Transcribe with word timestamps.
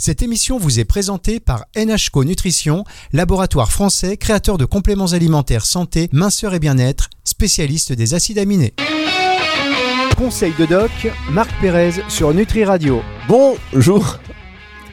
Cette 0.00 0.22
émission 0.22 0.58
vous 0.58 0.78
est 0.78 0.84
présentée 0.84 1.40
par 1.40 1.64
NHCO 1.76 2.22
Nutrition, 2.22 2.84
laboratoire 3.12 3.72
français 3.72 4.16
créateur 4.16 4.56
de 4.56 4.64
compléments 4.64 5.12
alimentaires 5.12 5.66
santé, 5.66 6.08
minceur 6.12 6.54
et 6.54 6.60
bien-être, 6.60 7.10
spécialiste 7.24 7.92
des 7.92 8.14
acides 8.14 8.38
aminés. 8.38 8.74
Conseil 10.16 10.52
de 10.56 10.66
doc, 10.66 10.92
Marc 11.32 11.50
Pérez 11.60 11.94
sur 12.08 12.32
Nutri 12.32 12.64
Radio. 12.64 13.02
Bonjour 13.26 14.20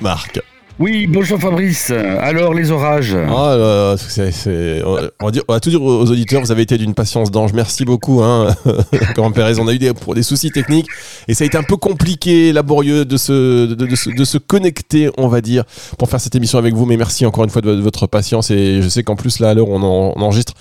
Marc. 0.02 0.42
Oui, 0.78 1.08
bonjour 1.08 1.40
Fabrice. 1.40 1.90
Alors 2.20 2.54
les 2.54 2.70
orages 2.70 3.16
Ah, 3.16 3.56
là, 3.58 3.96
c'est- 3.98 4.32
c'est- 4.34 4.82
on, 4.84 5.26
va 5.26 5.32
dire, 5.32 5.42
on 5.48 5.54
va 5.54 5.62
tout 5.62 5.70
dire 5.70 5.82
aux 5.82 6.06
auditeurs, 6.12 6.42
vous 6.42 6.52
avez 6.52 6.64
été 6.64 6.78
d'une 6.78 6.94
patience 6.94 7.32
d'ange. 7.32 7.54
Merci 7.54 7.86
beaucoup, 7.86 8.22
hein, 8.22 8.54
Grand 9.16 9.32
Pérez. 9.32 9.58
On 9.58 9.70
a 9.70 9.74
eu 9.74 9.80
des, 9.80 9.94
pour 9.94 10.16
des 10.16 10.22
soucis 10.24 10.52
techniques 10.52 10.88
et 11.30 11.34
ça 11.34 11.46
a 11.46 11.48
été 11.48 11.58
un 11.58 11.64
peu 11.64 11.78
compliqué, 11.78 12.52
laborieux 12.52 13.06
de 13.06 13.16
se, 13.16 13.68
de, 13.68 13.74
de 13.86 13.96
se, 13.96 14.10
de 14.10 14.26
se 14.26 14.38
connecter, 14.38 15.10
on 15.18 15.30
va 15.30 15.40
dire, 15.40 15.64
pour 15.98 16.10
faire 16.10 16.20
cette 16.20 16.36
émission 16.36 16.60
avec 16.60 16.74
vous. 16.74 16.86
Mais 16.86 16.98
merci 16.98 17.26
encore 17.26 17.46
une 17.46 17.50
fois 17.50 17.62
de, 17.62 17.70
vo- 17.70 17.78
de 17.78 17.82
votre 17.82 18.06
patience 18.06 18.52
et 18.52 18.82
je 18.82 18.90
sais 18.90 19.02
qu'en 19.04 19.16
plus 19.16 19.40
là, 19.40 19.52
à 19.52 19.54
l'heure 19.54 19.70
où 19.70 19.76
on, 19.76 19.82
en- 19.82 20.14
on 20.18 20.22
enregistre, 20.22 20.52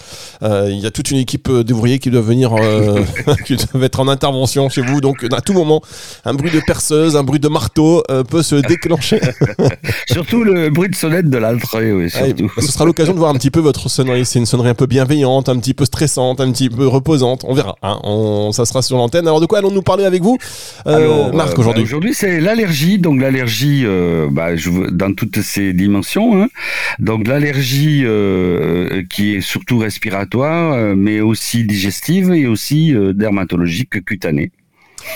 euh, 0.44 0.68
il 0.70 0.78
y 0.78 0.86
a 0.86 0.92
toute 0.92 1.10
une 1.10 1.18
équipe 1.18 1.50
d'ouvriers 1.50 1.98
qui 1.98 2.10
doivent 2.12 2.28
venir, 2.28 2.52
euh, 2.54 3.00
qui 3.46 3.56
doivent 3.56 3.82
être 3.82 3.98
en 3.98 4.06
intervention 4.06 4.68
chez 4.68 4.82
vous. 4.82 5.00
Donc 5.00 5.26
à 5.32 5.40
tout 5.40 5.54
moment, 5.54 5.82
un 6.24 6.34
bruit 6.34 6.52
de 6.52 6.60
perceuse, 6.64 7.16
un 7.16 7.24
bruit 7.24 7.40
de 7.40 7.48
marteau 7.48 8.04
euh, 8.12 8.22
peut 8.22 8.44
se 8.44 8.54
déclencher. 8.54 9.20
Surtout 10.10 10.44
le 10.44 10.68
bruit 10.70 10.88
de 10.88 10.94
sonnette 10.94 11.28
de 11.30 11.38
l'entrée, 11.38 11.92
oui, 11.92 12.10
surtout. 12.10 12.50
ce 12.58 12.70
sera 12.70 12.84
l'occasion 12.84 13.12
de 13.14 13.18
voir 13.18 13.30
un 13.30 13.34
petit 13.34 13.50
peu 13.50 13.60
votre 13.60 13.88
sonnerie. 13.88 14.24
C'est 14.24 14.38
une 14.38 14.46
sonnerie 14.46 14.68
un 14.68 14.74
peu 14.74 14.86
bienveillante, 14.86 15.48
un 15.48 15.58
petit 15.58 15.74
peu 15.74 15.84
stressante, 15.84 16.40
un 16.40 16.52
petit 16.52 16.68
peu 16.68 16.86
reposante. 16.86 17.44
On 17.48 17.54
verra. 17.54 17.76
hein. 17.82 17.98
On- 18.04 18.52
ça 18.52 18.64
sera 18.66 18.82
sur 18.82 18.96
l'antenne. 18.96 19.26
Alors 19.26 19.40
de 19.40 19.46
quoi 19.46 19.58
allons-nous 19.58 19.82
parler 19.82 20.04
avec 20.04 20.22
vous, 20.22 20.38
euh, 20.86 20.94
Alors, 20.94 21.34
Marc, 21.34 21.50
euh, 21.56 21.60
aujourd'hui 21.60 21.82
bah, 21.82 21.86
Aujourd'hui, 21.88 22.14
c'est 22.14 22.40
l'allergie. 22.40 22.98
Donc 22.98 23.20
l'allergie, 23.20 23.82
euh, 23.84 24.28
bah, 24.30 24.56
je 24.56 24.70
dans 24.90 25.12
toutes 25.14 25.40
ses 25.40 25.72
dimensions. 25.72 26.42
hein. 26.42 26.48
Donc 26.98 27.26
l'allergie 27.26 28.02
euh, 28.04 29.02
qui 29.10 29.34
est 29.36 29.40
surtout 29.40 29.78
respiratoire, 29.78 30.74
euh, 30.74 30.94
mais 30.96 31.20
aussi 31.20 31.64
digestive 31.64 32.32
et 32.32 32.46
aussi 32.46 32.94
euh, 32.94 33.12
dermatologique, 33.12 34.04
cutanée. 34.04 34.50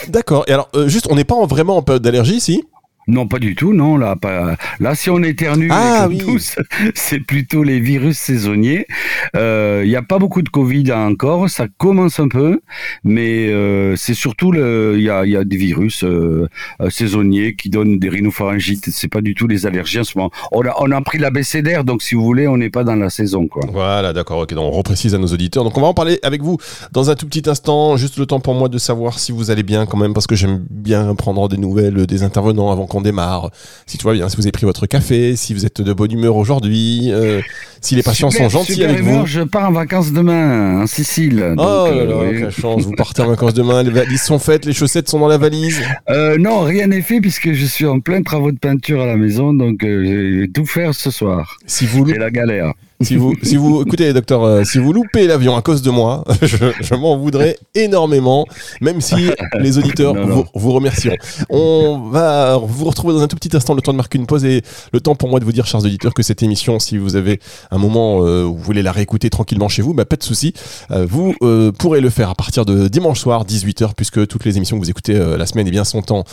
D'accord. 0.08 0.44
Et 0.48 0.52
alors, 0.52 0.68
euh, 0.74 0.88
juste, 0.88 1.06
on 1.10 1.14
n'est 1.16 1.24
pas 1.24 1.34
en- 1.34 1.46
vraiment 1.46 1.76
en 1.76 1.82
période 1.82 2.02
d'allergie, 2.02 2.40
si? 2.40 2.64
Non, 3.08 3.26
pas 3.26 3.38
du 3.38 3.54
tout, 3.54 3.72
non. 3.72 3.96
Là, 3.96 4.14
pas... 4.16 4.56
là 4.80 4.94
si 4.94 5.10
on 5.10 5.22
éternue 5.22 5.68
Ah, 5.70 6.02
comme 6.04 6.12
oui. 6.12 6.18
tous, 6.18 6.56
c'est 6.94 7.20
plutôt 7.20 7.62
les 7.62 7.80
virus 7.80 8.18
saisonniers. 8.18 8.86
Euh, 9.34 9.82
Il 9.84 9.88
n'y 9.88 9.96
a 9.96 10.02
pas 10.02 10.18
beaucoup 10.18 10.42
de 10.42 10.48
Covid 10.48 10.92
encore, 10.92 11.48
ça 11.50 11.66
commence 11.78 12.20
un 12.20 12.28
peu, 12.28 12.60
mais 13.04 13.48
euh, 13.48 13.96
c'est 13.96 14.14
surtout 14.14 14.52
le, 14.52 14.94
il 14.98 15.02
y 15.04 15.10
a, 15.10 15.24
il 15.24 15.32
y 15.32 15.36
a 15.36 15.44
des 15.44 15.56
virus 15.56 16.04
euh, 16.04 16.48
euh, 16.80 16.90
saisonniers 16.90 17.54
qui 17.54 17.70
donnent 17.70 17.98
des 17.98 18.08
rhinopharyngites. 18.08 18.90
C'est 18.90 19.08
pas 19.08 19.20
du 19.22 19.34
tout 19.34 19.46
les 19.46 19.66
allergies 19.66 20.00
en 20.00 20.04
ce 20.04 20.16
moment. 20.18 20.30
On 20.52 20.62
a, 20.66 20.74
on 20.80 20.90
a 20.90 21.00
pris 21.00 21.18
l'abécédaire, 21.18 21.84
donc 21.84 22.02
si 22.02 22.14
vous 22.14 22.22
voulez, 22.22 22.46
on 22.46 22.56
n'est 22.58 22.70
pas 22.70 22.84
dans 22.84 22.94
la 22.96 23.10
saison, 23.10 23.48
quoi. 23.48 23.62
Voilà, 23.72 24.12
d'accord. 24.12 24.40
Ok, 24.40 24.52
donc 24.54 24.64
on 24.72 24.76
reprécise 24.76 25.14
à 25.14 25.18
nos 25.18 25.28
auditeurs. 25.28 25.64
Donc 25.64 25.76
on 25.78 25.80
va 25.80 25.86
en 25.88 25.94
parler 25.94 26.18
avec 26.22 26.42
vous 26.42 26.58
dans 26.92 27.10
un 27.10 27.14
tout 27.14 27.26
petit 27.26 27.48
instant. 27.48 27.96
Juste 27.96 28.18
le 28.18 28.26
temps 28.26 28.40
pour 28.40 28.54
moi 28.54 28.68
de 28.68 28.78
savoir 28.78 29.18
si 29.18 29.32
vous 29.32 29.50
allez 29.50 29.62
bien 29.62 29.86
quand 29.86 29.96
même, 29.96 30.12
parce 30.12 30.26
que 30.26 30.34
j'aime 30.36 30.64
bien 30.70 31.14
prendre 31.14 31.48
des 31.48 31.56
nouvelles 31.56 32.06
des 32.06 32.22
intervenants 32.22 32.70
avant 32.70 32.86
qu'on 32.86 32.97
démarre. 33.00 33.50
Si 33.86 33.98
tout 33.98 34.06
va 34.06 34.14
bien, 34.14 34.28
si 34.28 34.36
vous 34.36 34.42
avez 34.42 34.52
pris 34.52 34.66
votre 34.66 34.86
café, 34.86 35.36
si 35.36 35.54
vous 35.54 35.64
êtes 35.66 35.80
de 35.80 35.92
bonne 35.92 36.12
humeur 36.12 36.36
aujourd'hui, 36.36 37.10
euh, 37.12 37.40
si 37.80 37.94
les 37.94 38.02
patients 38.02 38.30
Super- 38.30 38.50
sont 38.50 38.58
gentils 38.58 38.84
avec 38.84 39.00
humeur, 39.00 39.20
vous. 39.20 39.26
Je 39.26 39.40
pars 39.42 39.68
en 39.68 39.72
vacances 39.72 40.12
demain 40.12 40.82
en 40.82 40.86
Sicile. 40.86 41.42
Oh 41.52 41.56
donc, 41.56 41.58
là 41.58 41.92
euh, 41.92 42.06
là, 42.06 42.30
oui. 42.30 42.40
quelle 42.40 42.50
chance, 42.50 42.82
vous 42.82 42.92
partez 42.92 43.22
en 43.22 43.28
vacances 43.28 43.54
demain, 43.54 43.82
les 43.82 43.90
valises 43.90 44.22
sont 44.22 44.38
faites, 44.38 44.64
les 44.64 44.72
chaussettes 44.72 45.08
sont 45.08 45.18
dans 45.18 45.28
la 45.28 45.38
valise. 45.38 45.80
Euh, 46.10 46.36
non, 46.38 46.60
rien 46.62 46.86
n'est 46.88 47.02
fait 47.02 47.20
puisque 47.20 47.52
je 47.52 47.66
suis 47.66 47.86
en 47.86 48.00
plein 48.00 48.22
travaux 48.22 48.52
de 48.52 48.58
peinture 48.58 49.00
à 49.02 49.06
la 49.06 49.16
maison, 49.16 49.52
donc 49.54 49.78
je 49.82 50.40
vais 50.40 50.48
tout 50.48 50.66
faire 50.66 50.94
ce 50.94 51.10
soir. 51.10 51.56
Si 51.66 51.86
vous, 51.86 52.06
C'est 52.08 52.18
la 52.18 52.30
galère. 52.30 52.72
Si 53.00 53.16
vous, 53.16 53.34
si 53.42 53.56
vous, 53.56 53.82
écoutez, 53.82 54.12
docteur, 54.12 54.42
euh, 54.42 54.64
si 54.64 54.78
vous 54.78 54.92
loupez 54.92 55.26
l'avion 55.26 55.56
à 55.56 55.62
cause 55.62 55.82
de 55.82 55.90
moi, 55.90 56.24
je, 56.42 56.56
je 56.80 56.94
m'en 56.94 57.16
voudrais 57.16 57.58
énormément, 57.74 58.46
même 58.80 59.00
si 59.00 59.30
les 59.58 59.78
auditeurs 59.78 60.14
Non, 60.14 60.26
non. 60.26 60.34
Vous, 60.36 60.44
vous 60.54 60.72
remercieront. 60.72 61.16
On 61.48 62.08
va 62.10 62.58
vous 62.58 62.84
retrouver 62.84 63.14
dans 63.14 63.22
un 63.22 63.28
tout 63.28 63.36
petit 63.36 63.56
instant, 63.56 63.74
le 63.74 63.82
temps 63.82 63.92
de 63.92 63.96
marquer 63.96 64.18
une 64.18 64.26
pause 64.26 64.44
et 64.44 64.62
le 64.92 65.00
temps 65.00 65.14
pour 65.14 65.28
moi 65.28 65.38
de 65.40 65.44
vous 65.44 65.52
dire, 65.52 65.66
chers 65.66 65.84
auditeurs, 65.84 66.14
que 66.14 66.22
cette 66.22 66.42
émission, 66.42 66.78
si 66.78 66.98
vous 66.98 67.16
avez 67.16 67.40
un 67.70 67.78
moment 67.78 68.24
euh, 68.24 68.44
où 68.44 68.56
vous 68.56 68.62
voulez 68.62 68.82
la 68.82 68.92
réécouter 68.92 69.30
tranquillement 69.30 69.68
chez 69.68 69.82
vous, 69.82 69.94
bah, 69.94 70.04
pas 70.04 70.16
de 70.16 70.22
souci, 70.22 70.52
euh, 70.90 71.06
vous 71.08 71.34
euh, 71.42 71.72
pourrez 71.72 72.00
le 72.00 72.10
faire 72.10 72.30
à 72.30 72.34
partir 72.34 72.64
de 72.64 72.88
dimanche 72.88 73.20
soir, 73.20 73.44
18h, 73.44 73.90
puisque 73.96 74.26
toutes 74.26 74.44
les 74.44 74.56
émissions 74.56 74.76
que 74.76 74.84
vous 74.84 74.90
écoutez 74.90 75.14
euh, 75.14 75.36
la 75.36 75.46
semaine, 75.46 75.66
eh 75.68 75.70
bien, 75.70 75.84
sont 75.84 76.12
en 76.12 76.24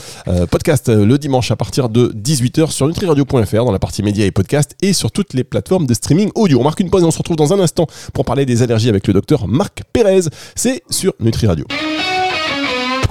podcast 0.50 0.90
le 0.90 1.17
dimanche 1.17 1.51
à 1.51 1.56
partir 1.56 1.90
de 1.90 2.11
18h 2.16 2.72
sur 2.72 2.88
nutriradio.fr 2.88 3.66
dans 3.66 3.72
la 3.72 3.79
partie 3.79 4.03
médias 4.03 4.25
et 4.25 4.31
podcast 4.31 4.75
et 4.81 4.94
sur 4.94 5.11
toutes 5.11 5.34
les 5.34 5.44
plateformes 5.44 5.85
de 5.85 5.94
streaming 5.94 6.29
audio. 6.35 6.54
On 6.59 6.63
marque 6.63 6.79
une 6.79 6.89
pause 6.89 7.03
et 7.03 7.05
on 7.05 7.11
se 7.11 7.17
retrouve 7.17 7.38
dans 7.38 7.53
un 7.53 7.59
instant 7.59 7.88
pour 8.13 8.25
parler 8.25 8.45
des 8.45 8.63
allergies 8.63 8.89
avec 8.89 9.07
le 9.07 9.13
docteur 9.13 9.47
Marc 9.47 9.83
Pérez. 9.93 10.21
C'est 10.55 10.83
sur 10.89 11.13
Nutri 11.19 11.47
Radio. 11.47 11.66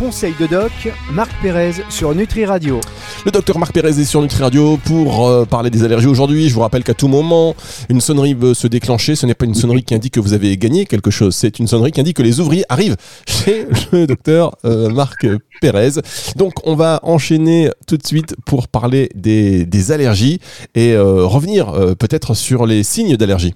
Conseil 0.05 0.35
de 0.39 0.47
doc, 0.47 0.71
Marc 1.13 1.31
Pérez 1.41 1.73
sur 1.89 2.15
Nutri 2.15 2.45
Radio. 2.45 2.79
Le 3.25 3.31
docteur 3.31 3.59
Marc 3.59 3.73
Pérez 3.73 3.99
est 3.99 4.05
sur 4.05 4.21
Nutri 4.21 4.43
Radio 4.43 4.79
pour 4.85 5.27
euh, 5.27 5.47
parler 5.47 5.71
des 5.71 5.83
allergies 5.83 6.09
aujourd'hui. 6.09 6.51
Je 6.51 6.55
vous 6.55 6.61
rappelle 6.61 6.85
qu'à 6.85 6.93
tout 6.93 7.09
moment, 7.09 7.57
une 7.89 8.03
sonnerie 8.03 8.35
veut 8.35 8.53
se 8.53 8.67
déclencher. 8.67 9.17
Ce 9.17 9.25
n'est 9.25 9.33
pas 9.33 9.47
une 9.47 9.55
sonnerie 9.55 9.83
qui 9.83 9.95
indique 9.95 10.13
que 10.13 10.21
vous 10.21 10.35
avez 10.35 10.59
gagné 10.59 10.85
quelque 10.85 11.11
chose. 11.11 11.35
C'est 11.35 11.59
une 11.59 11.67
sonnerie 11.67 11.91
qui 11.91 12.03
indique 12.03 12.19
que 12.19 12.23
les 12.23 12.39
ouvriers 12.39 12.67
arrivent 12.69 12.97
chez 13.27 13.67
le 13.93 14.07
docteur 14.07 14.55
euh, 14.67 14.91
Marc 14.91 15.27
Pérez. 15.63 15.93
Donc, 16.37 16.53
on 16.65 16.77
va 16.77 17.01
enchaîner 17.03 17.71
tout 17.87 17.97
de 17.97 18.07
suite 18.07 18.37
pour 18.45 18.69
parler 18.69 19.09
des, 19.15 19.91
allergies 19.91 20.39
et 20.75 20.93
euh, 20.93 21.25
revenir 21.25 21.73
peut-être 21.99 22.35
sur 22.35 22.67
les 22.67 22.83
signes 22.83 23.17
d'allergie. 23.17 23.55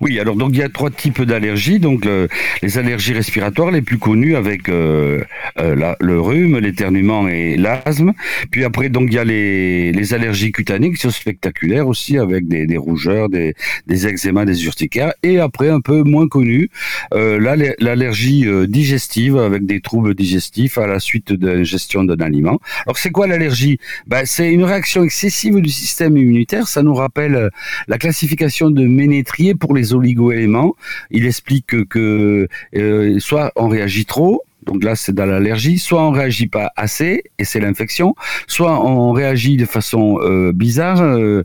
Oui, 0.00 0.18
alors 0.18 0.36
donc 0.36 0.50
il 0.52 0.58
y 0.58 0.62
a 0.62 0.68
trois 0.68 0.90
types 0.90 1.22
d'allergies. 1.22 1.78
Donc 1.78 2.04
le- 2.04 2.28
les 2.62 2.78
allergies 2.78 3.12
respiratoires 3.14 3.70
les 3.70 3.82
plus 3.82 3.98
connues 3.98 4.36
avec 4.36 4.68
euh, 4.68 5.22
euh, 5.58 5.94
le 6.00 6.20
rhume, 6.20 6.58
l'éternuement 6.58 7.28
et 7.28 7.56
l'asthme. 7.56 8.12
Puis 8.50 8.64
après 8.64 8.88
donc 8.88 9.08
il 9.10 9.14
y 9.14 9.18
a 9.18 9.24
les, 9.24 10.14
allergies 10.14 10.52
cutanées 10.52 10.90
qui 10.92 10.98
sont 11.00 11.10
spectaculaires 11.10 11.88
aussi 11.88 12.18
avec 12.18 12.46
des, 12.46 12.76
rougeurs, 12.76 13.28
des, 13.28 13.54
eczémas, 13.88 14.44
des 14.44 14.64
urticaires. 14.66 15.12
Et 15.22 15.38
après 15.38 15.68
un 15.70 15.80
peu 15.80 16.02
moins 16.02 16.28
connu, 16.28 16.68
euh, 17.14 17.38
l'al- 17.40 17.74
l'allergie 17.78 18.46
digestive 18.68 19.36
avec 19.38 19.66
des 19.66 19.80
troubles 19.80 20.14
digestifs 20.14 20.78
à 20.78 20.86
la 20.86 21.00
suite 21.00 21.32
de 21.32 21.48
l'ingestion 21.48 22.04
d'un 22.04 22.20
aliment. 22.24 22.60
Alors 22.86 22.98
c'est 22.98 23.10
quoi 23.10 23.26
l'allergie? 23.26 23.78
Ben, 24.06 24.22
C'est 24.24 24.52
une 24.52 24.64
réaction 24.64 25.02
excessive 25.04 25.56
du 25.60 25.70
système 25.70 26.16
immunitaire. 26.16 26.68
Ça 26.68 26.82
nous 26.82 26.94
rappelle 26.94 27.50
la 27.88 27.98
classification 27.98 28.70
de 28.70 28.84
Ménétrier 28.86 29.54
pour 29.64 29.74
les 29.74 29.94
oligoéléments. 29.94 30.74
Il 31.10 31.24
explique 31.26 31.88
que, 31.88 32.48
euh, 32.76 33.18
soit 33.18 33.50
on 33.56 33.68
réagit 33.68 34.04
trop, 34.04 34.42
donc 34.66 34.84
là 34.84 34.94
c'est 34.94 35.14
dans 35.14 35.24
l'allergie, 35.24 35.78
soit 35.78 36.02
on 36.06 36.10
réagit 36.10 36.48
pas 36.48 36.70
assez 36.76 37.22
et 37.38 37.44
c'est 37.44 37.60
l'infection, 37.60 38.14
soit 38.46 38.78
on 38.84 39.12
réagit 39.12 39.56
de 39.56 39.64
façon 39.64 40.18
euh, 40.20 40.52
bizarre 40.52 41.00
euh, 41.02 41.42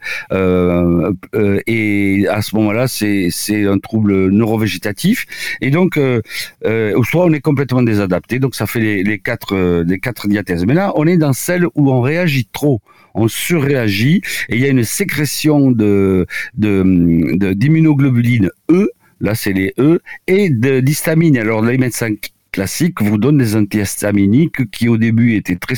et 1.68 2.28
à 2.30 2.42
ce 2.42 2.56
moment-là 2.58 2.88
c'est 2.88 3.32
un 3.66 3.78
trouble 3.78 4.30
neurovégétatif 4.30 5.26
et 5.62 5.70
donc 5.70 6.00
soit 7.04 7.26
on 7.26 7.34
est 7.34 7.42
complètement 7.42 7.84
désadapté 7.84 8.40
donc 8.40 8.56
ça 8.56 8.68
fait 8.68 9.04
les, 9.04 9.20
quatre 9.20 9.84
les 9.86 10.00
quatre 10.00 10.28
diathèses. 10.28 10.66
Mais 10.66 10.74
là 10.74 10.94
on 10.96 11.06
est 11.08 11.18
dans 11.18 11.34
celle 11.34 11.66
où 11.76 11.92
on 11.92 12.02
réagit 12.02 12.48
trop 12.52 12.82
on 13.20 13.28
surréagit 13.28 14.22
et 14.50 14.56
il 14.56 14.62
y 14.62 14.66
a 14.66 14.70
une 14.70 14.84
sécrétion 14.84 15.72
de 15.72 16.26
de 16.56 17.54
d'immunoglobuline 17.54 18.50
E, 18.70 18.90
là 19.20 19.36
c'est 19.36 19.54
les 19.54 19.74
E, 19.78 20.02
et 20.28 20.50
d'histamine. 20.50 21.38
Alors 21.38 21.62
les 21.62 21.78
médecins 21.78 22.14
classiques 22.52 23.02
vous 23.02 23.18
donnent 23.18 23.38
des 23.38 23.56
antihistaminiques 23.56 24.70
qui 24.72 24.90
au 24.90 24.98
début 24.98 25.36
étaient 25.36 25.56
très 25.56 25.76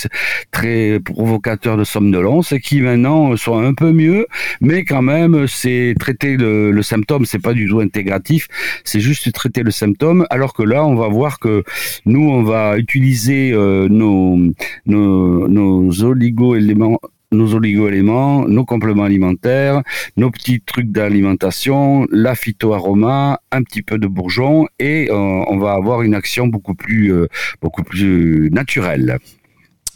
très 0.51 0.99
provocateurs 0.99 1.77
de 1.77 1.83
somnolence 1.83 2.51
et 2.51 2.59
qui 2.59 2.81
maintenant 2.81 3.35
sont 3.35 3.59
un 3.59 3.73
peu 3.73 3.91
mieux, 3.91 4.25
mais 4.61 4.83
quand 4.83 5.01
même 5.01 5.47
c'est 5.47 5.95
traiter 5.99 6.37
le, 6.37 6.81
symptôme, 6.81 7.25
c'est 7.25 7.39
pas 7.39 7.53
du 7.53 7.67
tout 7.67 7.79
intégratif, 7.79 8.47
c'est 8.83 8.99
juste 8.99 9.31
traiter 9.33 9.63
le 9.63 9.71
symptôme. 9.71 10.25
Alors 10.29 10.53
que 10.53 10.63
là 10.63 10.85
on 10.85 10.95
va 10.95 11.07
voir 11.07 11.39
que 11.39 11.63
nous 12.05 12.29
on 12.29 12.43
va 12.43 12.77
utiliser 12.77 13.51
euh, 13.53 13.87
nos 13.89 14.37
nos, 14.85 15.47
nos 15.47 16.03
oligo-éléments 16.03 16.99
nos 17.31 17.53
oligo-éléments, 17.55 18.47
nos 18.47 18.65
compléments 18.65 19.03
alimentaires, 19.03 19.83
nos 20.17 20.31
petits 20.31 20.61
trucs 20.61 20.91
d'alimentation, 20.91 22.05
la 22.11 22.35
phytoaroma, 22.35 23.41
un 23.51 23.63
petit 23.63 23.81
peu 23.81 23.97
de 23.97 24.07
bourgeon 24.07 24.67
et 24.79 25.09
euh, 25.09 25.15
on 25.15 25.57
va 25.57 25.73
avoir 25.73 26.01
une 26.01 26.13
action 26.13 26.47
beaucoup 26.47 26.75
plus 26.75 27.13
euh, 27.13 27.27
beaucoup 27.61 27.83
plus 27.83 28.49
naturelle. 28.51 29.17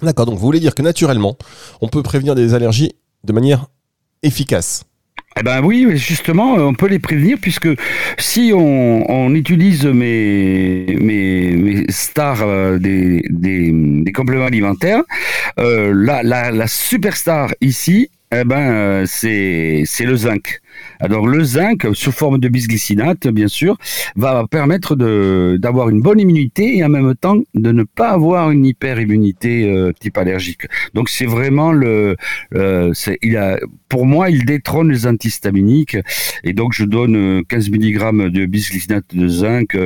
D'accord, 0.02 0.26
donc 0.26 0.36
vous 0.36 0.46
voulez 0.46 0.60
dire 0.60 0.76
que 0.76 0.82
naturellement, 0.82 1.38
on 1.82 1.88
peut 1.88 2.04
prévenir 2.04 2.36
des 2.36 2.54
allergies 2.54 2.94
de 3.24 3.34
manière 3.34 3.68
efficace 4.24 4.86
Eh 5.38 5.44
ben 5.44 5.62
oui, 5.62 5.86
justement, 5.98 6.54
on 6.54 6.74
peut 6.74 6.88
les 6.88 7.00
prévenir 7.00 7.38
puisque 7.42 7.68
si 8.18 8.54
on, 8.56 9.36
utilise 9.36 9.86
mes, 9.86 10.96
mes, 10.98 11.84
stars 11.90 12.42
euh, 12.42 12.78
des, 12.78 13.22
des, 13.30 14.12
compléments 14.14 14.46
alimentaires, 14.46 15.04
euh, 15.60 15.92
la, 15.94 16.68
superstar 16.68 17.54
ici, 17.60 18.10
eh 18.32 18.46
ben, 18.46 18.72
euh, 18.72 19.06
c'est 19.06 20.06
le 20.06 20.16
zinc. 20.16 20.62
Alors 21.00 21.28
le 21.28 21.44
zinc, 21.44 21.88
sous 21.94 22.12
forme 22.12 22.40
de 22.40 22.48
bisglycinate, 22.48 23.28
bien 23.28 23.48
sûr, 23.48 23.78
va 24.16 24.46
permettre 24.50 24.96
d'avoir 25.58 25.90
une 25.90 26.02
bonne 26.02 26.20
immunité 26.20 26.78
et 26.78 26.84
en 26.84 26.90
même 26.90 27.14
temps 27.16 27.38
de 27.54 27.72
ne 27.72 27.84
pas 27.84 28.10
avoir 28.10 28.52
une 28.52 28.66
hyperimmunité 28.66 29.70
euh, 29.70 29.92
type 30.00 30.18
allergique. 30.18 30.68
Donc 30.94 31.10
c'est 31.10 31.26
vraiment 31.26 31.72
le, 31.72 32.16
euh, 32.56 32.94
pour 33.90 34.06
moi, 34.06 34.30
il 34.30 34.46
détrône 34.46 34.92
les 34.92 35.08
antihistaminiques 35.08 35.98
et 36.44 36.54
donc 36.54 36.74
je 36.74 36.86
donne 36.86 37.44
15 37.48 37.70
mg 37.70 38.30
de 38.32 38.46
bisglycinate 38.46 39.14
de 39.14 39.28
zinc 39.28 39.78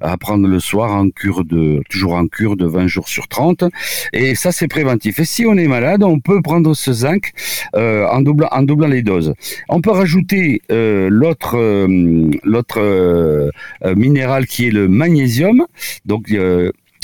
à 0.00 0.16
prendre 0.16 0.46
le 0.46 0.60
soir 0.60 0.92
en 0.92 1.10
cure 1.10 1.44
de 1.44 1.82
toujours 1.88 2.14
en 2.14 2.26
cure 2.26 2.56
de 2.56 2.66
20 2.66 2.86
jours 2.86 3.08
sur 3.08 3.28
30 3.28 3.64
et 4.12 4.34
ça 4.34 4.52
c'est 4.52 4.68
préventif. 4.68 5.18
Et 5.18 5.24
si 5.24 5.46
on 5.46 5.56
est 5.56 5.68
malade, 5.68 6.02
on 6.02 6.20
peut 6.20 6.42
prendre 6.42 6.74
ce 6.74 6.92
zinc 6.92 7.32
euh, 7.76 8.06
en, 8.08 8.22
doublant, 8.22 8.86
les 8.88 9.02
doses. 9.02 9.34
Rajouter 10.00 10.62
euh, 10.72 11.08
l'autre 11.10 11.58
euh, 11.58 12.30
l'autre 12.42 12.80
minéral 13.94 14.46
qui 14.46 14.66
est 14.66 14.70
le 14.70 14.88
magnésium. 14.88 15.66
Donc 16.06 16.34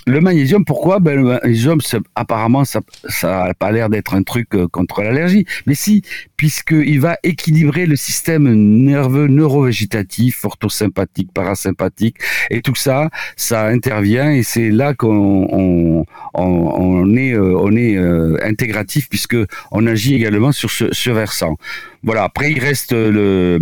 le 0.07 0.21
magnésium, 0.21 0.65
pourquoi? 0.65 1.01
Ben, 1.01 1.17
Le 1.17 1.23
magnésium, 1.25 1.81
apparemment, 2.15 2.65
ça 2.65 2.81
n'a 3.25 3.55
pas 3.55 3.73
l'air 3.73 3.89
d'être 3.89 4.15
un 4.15 4.23
truc 4.23 4.55
euh, 4.55 4.69
contre 4.69 5.03
l'allergie. 5.03 5.47
Mais 5.67 5.75
si, 5.75 6.03
puisqu'il 6.37 7.01
va 7.01 7.17
équilibrer 7.25 7.87
le 7.87 7.97
système 7.97 8.53
nerveux 8.55 9.27
neurovégétatif, 9.27 10.45
orthosympathique, 10.45 11.33
parasympathique, 11.35 12.19
et 12.51 12.63
tout 12.63 12.77
ça, 12.77 13.11
ça 13.37 13.67
intervient 13.67 14.31
et 14.31 14.45
c'est 14.45 14.71
là 14.71 14.95
qu'on 14.95 16.05
on, 16.35 17.17
est, 17.17 17.33
euh, 17.35 17.59
on 17.59 17.75
est 17.75 17.97
euh, 17.97 18.37
intégratif 18.45 19.09
puisque 19.09 19.37
on 19.73 19.87
agit 19.87 20.15
également 20.15 20.53
sur 20.53 20.71
ce, 20.71 20.93
ce 20.93 21.11
versant. 21.11 21.57
Voilà, 22.05 22.23
après 22.23 22.53
il 22.53 22.61
reste 22.61 22.93
le, 22.93 23.59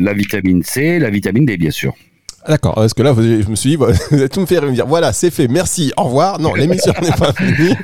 la 0.00 0.12
vitamine 0.14 0.62
C, 0.62 0.98
la 0.98 1.10
vitamine 1.10 1.44
D 1.44 1.58
bien 1.58 1.70
sûr. 1.70 1.94
D'accord, 2.48 2.74
parce 2.74 2.94
que 2.94 3.02
là, 3.02 3.14
je 3.16 3.48
me 3.48 3.56
suis 3.56 3.70
dit, 3.70 3.76
vous 3.76 3.84
allez 4.12 4.28
tout 4.28 4.40
me 4.40 4.46
faire 4.46 4.62
me 4.62 4.72
dire, 4.72 4.86
voilà, 4.86 5.12
c'est 5.12 5.30
fait, 5.30 5.48
merci, 5.48 5.92
au 5.96 6.04
revoir. 6.04 6.38
Non, 6.38 6.54
l'émission 6.56 6.92
n'est 7.02 7.10
pas 7.10 7.32
finie. 7.32 7.74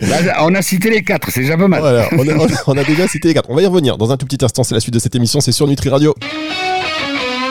on 0.41 0.55
a 0.55 0.63
cité 0.63 0.91
les 0.91 1.03
quatre, 1.03 1.31
c'est 1.31 1.41
déjà 1.41 1.57
pas 1.57 1.69
mal. 1.69 1.81
Voilà, 1.81 2.09
on 2.67 2.77
a, 2.77 2.85
déjà 2.85 3.09
cité 3.09 3.29
les 3.29 3.35
quatre. 3.35 3.51
On 3.51 3.55
va 3.55 3.63
y 3.63 3.67
revenir 3.67 3.99
dans 3.99 4.13
un 4.13 4.17
tout 4.17 4.27
petit 4.27 4.45
instant, 4.45 4.63
c'est 4.63 4.75
la 4.75 4.81
suite 4.81 4.95
de 4.95 4.99
cette 4.99 5.15
émission, 5.15 5.41
c'est 5.41 5.53
sur 5.53 5.67
Nutri 5.67 5.89
Radio. 5.89 6.15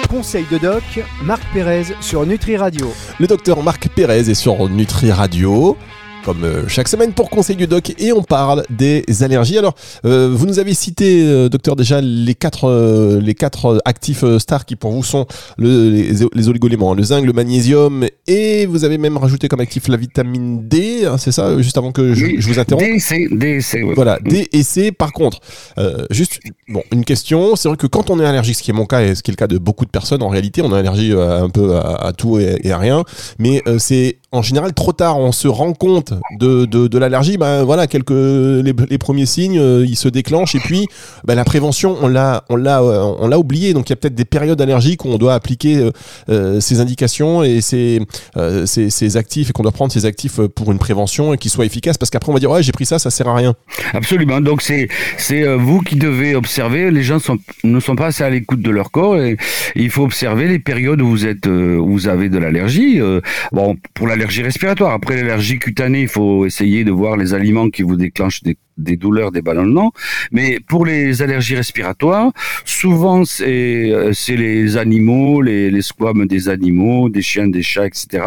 Conseil 0.09 0.45
de 0.51 0.57
doc, 0.57 0.83
Marc 1.23 1.41
Pérez 1.53 1.83
sur 2.01 2.25
Nutri 2.25 2.57
Radio. 2.57 2.93
Le 3.19 3.27
docteur 3.27 3.63
Marc 3.63 3.87
Pérez 3.89 4.29
est 4.29 4.33
sur 4.33 4.69
Nutri 4.69 5.11
Radio 5.11 5.77
comme 6.23 6.43
euh, 6.43 6.67
chaque 6.67 6.87
semaine 6.87 7.13
pour 7.13 7.29
Conseil 7.29 7.55
du 7.55 7.67
Doc 7.67 7.93
et 7.97 8.11
on 8.13 8.23
parle 8.23 8.63
des 8.69 9.03
allergies. 9.21 9.57
Alors, 9.57 9.75
euh, 10.05 10.31
vous 10.33 10.45
nous 10.45 10.59
avez 10.59 10.73
cité, 10.73 11.23
euh, 11.25 11.49
docteur, 11.49 11.75
déjà 11.75 12.01
les 12.01 12.35
quatre, 12.35 13.19
les 13.21 13.33
quatre 13.33 13.81
actifs 13.85 14.23
stars 14.37 14.65
qui 14.65 14.75
pour 14.75 14.91
vous 14.91 15.03
sont 15.03 15.25
le, 15.57 15.89
les, 15.89 16.13
les 16.33 16.49
oligoéléments, 16.49 16.93
le 16.93 17.03
zinc, 17.03 17.25
le 17.25 17.33
magnésium 17.33 18.05
et 18.27 18.65
vous 18.65 18.83
avez 18.85 18.97
même 18.97 19.17
rajouté 19.17 19.47
comme 19.47 19.59
actif 19.59 19.87
la 19.87 19.97
vitamine 19.97 20.67
D, 20.67 21.05
hein, 21.05 21.17
c'est 21.17 21.31
ça, 21.31 21.59
juste 21.61 21.77
avant 21.77 21.91
que 21.91 22.13
je, 22.13 22.47
vous 22.47 22.59
interrompe 22.59 22.83
D, 22.83 22.99
C, 22.99 23.27
D, 23.31 23.61
C. 23.61 23.81
Voilà, 23.95 24.19
D 24.23 24.47
et 24.51 24.63
C. 24.63 24.91
Par 24.91 25.11
contre, 25.11 25.39
juste 26.09 26.39
bon, 26.67 26.83
une 26.91 27.05
question, 27.05 27.55
c'est 27.55 27.67
vrai 27.67 27.77
que 27.77 27.87
quand 27.87 28.09
on 28.09 28.19
est 28.19 28.25
allergique, 28.25 28.55
ce 28.55 28.63
qui 28.63 28.71
est 28.71 28.75
mon 28.75 28.85
cas 28.85 29.01
et 29.01 29.15
ce 29.15 29.23
qui 29.23 29.31
est 29.31 29.33
le 29.33 29.37
cas 29.37 29.47
de 29.47 29.57
beaucoup 29.57 29.85
de 29.85 29.91
personnes, 29.91 30.21
en 30.21 30.29
réalité, 30.29 30.61
on 30.61 30.71
a 30.71 30.79
allergie 30.79 31.13
un 31.13 31.49
peu 31.49 31.75
à, 31.75 32.11
tout 32.15 32.39
et, 32.39 32.59
et, 32.63 32.71
à 32.71 32.77
rien, 32.77 33.03
mais 33.39 33.63
c'est 33.77 34.17
en 34.33 34.41
général 34.41 34.73
trop 34.73 34.93
tard, 34.93 35.19
on 35.19 35.33
se 35.33 35.49
rend 35.49 35.73
compte 35.73 36.13
de, 36.39 36.65
de, 36.65 36.97
l'allergie, 36.97 37.37
ben 37.37 37.63
voilà, 37.63 37.85
quelques 37.87 38.11
les, 38.11 38.97
premiers 38.97 39.25
signes, 39.25 39.59
euh, 39.59 39.85
ils 39.85 39.97
se 39.97 40.07
déclenchent 40.07 40.55
et 40.55 40.59
puis 40.59 40.87
ben, 41.25 41.35
la 41.35 41.43
prévention, 41.43 41.97
on 42.01 42.07
l'a 42.07 42.45
on 42.49 42.55
l'a 42.55 42.81
euh, 42.81 43.13
on 43.19 43.27
l'a 43.27 43.37
oublié. 43.37 43.73
Donc 43.73 43.89
il 43.89 43.91
y 43.91 43.93
a 43.93 43.97
peut-être 43.97 44.15
des 44.15 44.23
périodes 44.23 44.61
allergiques 44.61 45.03
où 45.03 45.09
on 45.09 45.17
doit 45.17 45.33
appliquer 45.33 45.91
euh, 46.29 46.61
ces 46.61 46.79
indications 46.79 47.43
et 47.43 47.59
ces, 47.59 47.99
ces, 48.65 48.89
ces 48.89 49.17
actifs 49.17 49.49
et 49.49 49.53
qu'on 49.53 49.63
doit 49.63 49.73
prendre 49.73 49.91
ces 49.91 50.05
actifs 50.05 50.39
pour 50.55 50.71
une 50.71 50.79
prévention 50.79 51.33
et 51.33 51.37
qui 51.37 51.49
soit 51.49 51.65
efficace 51.65 51.97
parce 51.97 52.09
qu'après 52.09 52.29
on 52.29 52.33
va 52.33 52.39
dire 52.39 52.51
ouais 52.51 52.63
j'ai 52.63 52.71
pris 52.71 52.85
ça, 52.85 52.99
ça 52.99 53.09
sert 53.09 53.27
à 53.27 53.35
rien. 53.35 53.53
Absolument. 53.93 54.39
Donc 54.39 54.61
c'est 54.61 54.87
c'est 55.17 55.43
vous 55.55 55.81
qui 55.81 55.97
devez 55.97 56.35
observer. 56.35 56.89
Les 56.89 57.03
gens 57.03 57.19
sont, 57.19 57.37
ne 57.65 57.79
sont 57.81 57.97
pas 57.97 58.07
assez 58.07 58.23
à 58.23 58.29
l'écoute 58.29 58.61
de 58.61 58.71
leur 58.71 58.91
corps 58.91 59.17
et, 59.17 59.35
il 59.75 59.89
faut 59.89 60.03
observer 60.03 60.47
les 60.47 60.59
périodes 60.59 61.01
où 61.01 61.07
vous 61.07 61.25
êtes 61.25 61.47
où 61.47 61.91
vous 61.91 62.07
avez 62.07 62.29
de 62.29 62.37
l'allergie. 62.37 63.01
bon 63.51 63.75
pour 63.93 64.07
la 64.07 64.20
l'allergie 64.21 64.43
respiratoire. 64.43 64.93
Après 64.93 65.15
l'allergie 65.15 65.57
cutanée, 65.57 66.01
il 66.01 66.07
faut 66.07 66.45
essayer 66.45 66.83
de 66.83 66.91
voir 66.91 67.17
les 67.17 67.33
aliments 67.33 67.71
qui 67.71 67.81
vous 67.81 67.95
déclenchent 67.95 68.43
des, 68.43 68.55
douleurs, 68.95 69.31
des 69.31 69.41
ballonnements. 69.41 69.93
Mais 70.31 70.59
pour 70.59 70.85
les 70.85 71.23
allergies 71.23 71.55
respiratoires, 71.55 72.31
souvent 72.63 73.25
c'est 73.25 73.89
euh, 73.89 74.13
les 74.27 74.77
animaux, 74.77 75.41
les, 75.41 75.71
les 75.71 75.81
squames 75.81 76.27
des 76.27 76.49
animaux, 76.49 77.09
des 77.09 77.23
chiens, 77.23 77.47
des 77.47 77.63
chats, 77.63 77.87
etc. 77.87 78.25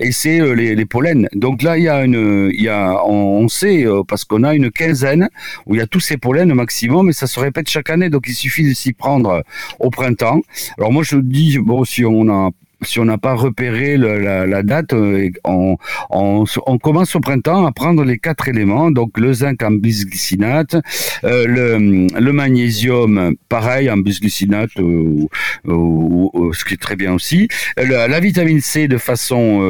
Et 0.00 0.10
c'est 0.10 0.40
euh, 0.40 0.54
les, 0.54 0.74
les 0.74 0.86
pollens. 0.86 1.28
Donc 1.34 1.62
là, 1.62 1.78
il 1.78 1.84
y 1.84 1.88
a 1.88 2.04
une, 2.04 2.50
il 2.52 2.62
y 2.62 2.68
a, 2.68 3.00
on, 3.06 3.46
sait 3.46 3.86
euh, 3.86 4.02
parce 4.02 4.24
qu'on 4.24 4.42
a 4.42 4.54
une 4.54 4.72
quinzaine 4.72 5.28
où 5.66 5.76
il 5.76 5.78
y 5.78 5.82
a 5.82 5.86
tous 5.86 6.00
ces 6.00 6.16
pollens 6.16 6.50
au 6.50 6.56
maximum, 6.56 7.10
et 7.10 7.12
ça 7.12 7.28
se 7.28 7.38
répète 7.38 7.68
chaque 7.70 7.90
année. 7.90 8.10
Donc 8.10 8.24
il 8.26 8.34
suffit 8.34 8.68
de 8.68 8.74
s'y 8.74 8.92
prendre 8.92 9.44
au 9.78 9.90
printemps. 9.90 10.40
Alors 10.78 10.90
moi 10.90 11.04
je 11.04 11.16
dis 11.16 11.58
bon 11.58 11.84
si 11.84 12.04
on 12.04 12.28
a 12.28 12.50
si 12.82 13.00
on 13.00 13.04
n'a 13.04 13.18
pas 13.18 13.34
repéré 13.34 13.96
la, 13.96 14.62
date, 14.62 14.92
euh, 14.92 15.30
on, 15.44 15.76
on, 16.10 16.78
commence 16.78 17.16
au 17.16 17.20
printemps 17.20 17.66
à 17.66 17.72
prendre 17.72 18.04
les 18.04 18.18
quatre 18.18 18.48
éléments, 18.48 18.90
donc 18.90 19.18
le 19.18 19.32
zinc 19.32 19.62
en 19.62 19.72
bisglycinate, 19.72 20.76
euh, 21.24 22.08
le, 22.08 22.32
magnésium 22.32 23.34
pareil 23.48 23.90
en 23.90 23.96
bisglycinate, 23.96 24.70
euh, 24.78 25.26
ce 25.64 26.64
qui 26.64 26.74
est 26.74 26.80
très 26.80 26.96
bien 26.96 27.14
aussi, 27.14 27.48
la, 27.76 28.20
vitamine 28.20 28.60
C 28.60 28.88
de 28.88 28.98
façon 28.98 29.62